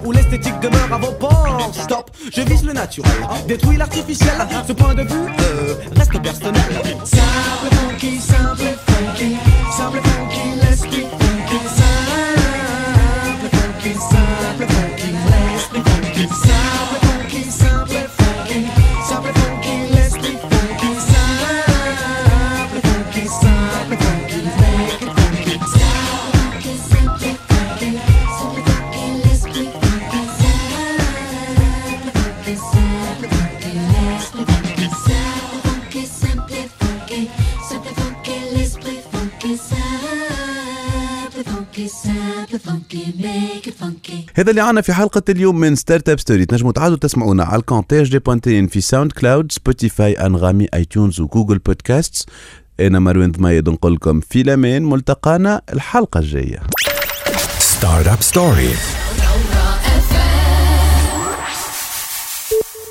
où 0.03 0.11
l'esthétique 0.11 0.59
demeure 0.59 0.91
à 0.91 0.97
vos 0.97 1.11
portes. 1.11 1.75
Stop, 1.75 2.11
je 2.33 2.41
vise 2.41 2.63
le 2.63 2.73
naturel, 2.73 3.11
détruis 3.47 3.77
l'artificiel. 3.77 4.33
Ce 4.67 4.73
point 4.73 4.93
de 4.93 5.03
vue 5.03 5.27
euh, 5.41 5.75
reste 5.95 6.21
personnel. 6.21 6.61
Simple, 7.03 7.75
funky, 7.75 8.19
simple, 8.19 8.66
هذا 44.37 44.49
اللي 44.49 44.61
عنا 44.61 44.81
في 44.81 44.93
حلقة 44.93 45.21
اليوم 45.29 45.59
من 45.59 45.75
ستارت 45.75 46.09
اب 46.09 46.19
ستوري 46.19 46.45
تنجموا 46.45 46.71
تعادوا 46.71 46.97
تسمعونا 46.97 47.43
على 47.43 47.59
الكونتاج 47.59 48.11
دي 48.11 48.19
بوانتين 48.19 48.67
في 48.67 48.81
ساوند 48.81 49.11
كلاود 49.11 49.51
سبوتيفاي 49.51 50.13
أنغامي 50.13 50.67
اي 50.73 50.85
تيونز 50.85 51.19
وجوجل 51.19 51.57
بودكاست 51.57 52.29
أنا 52.79 52.99
مروان 52.99 53.31
ضميد 53.31 53.69
نقول 53.69 53.93
لكم 53.93 54.19
في 54.19 54.41
الأمان 54.41 54.83
ملتقانا 54.83 55.61
الحلقة 55.73 56.19
الجاية. 56.19 56.59
Startup 57.59 58.21
Story. 58.33 58.73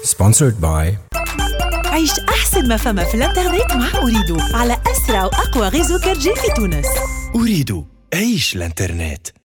Sponsored 0.05 0.61
by 0.63 1.17
عيش 1.87 2.11
أحسن 2.29 2.69
ما 2.69 2.77
فما 2.77 3.05
في 3.05 3.15
الإنترنت 3.15 3.73
مع 3.73 4.03
أريدو 4.03 4.39
على 4.55 4.77
أسرع 4.87 5.25
وأقوى 5.25 5.69
غيزو 5.69 5.99
كرجي 5.99 6.35
في 6.35 6.49
تونس. 6.57 6.87
أريد 7.35 7.85
عيش 8.15 8.57
الإنترنت. 8.57 9.27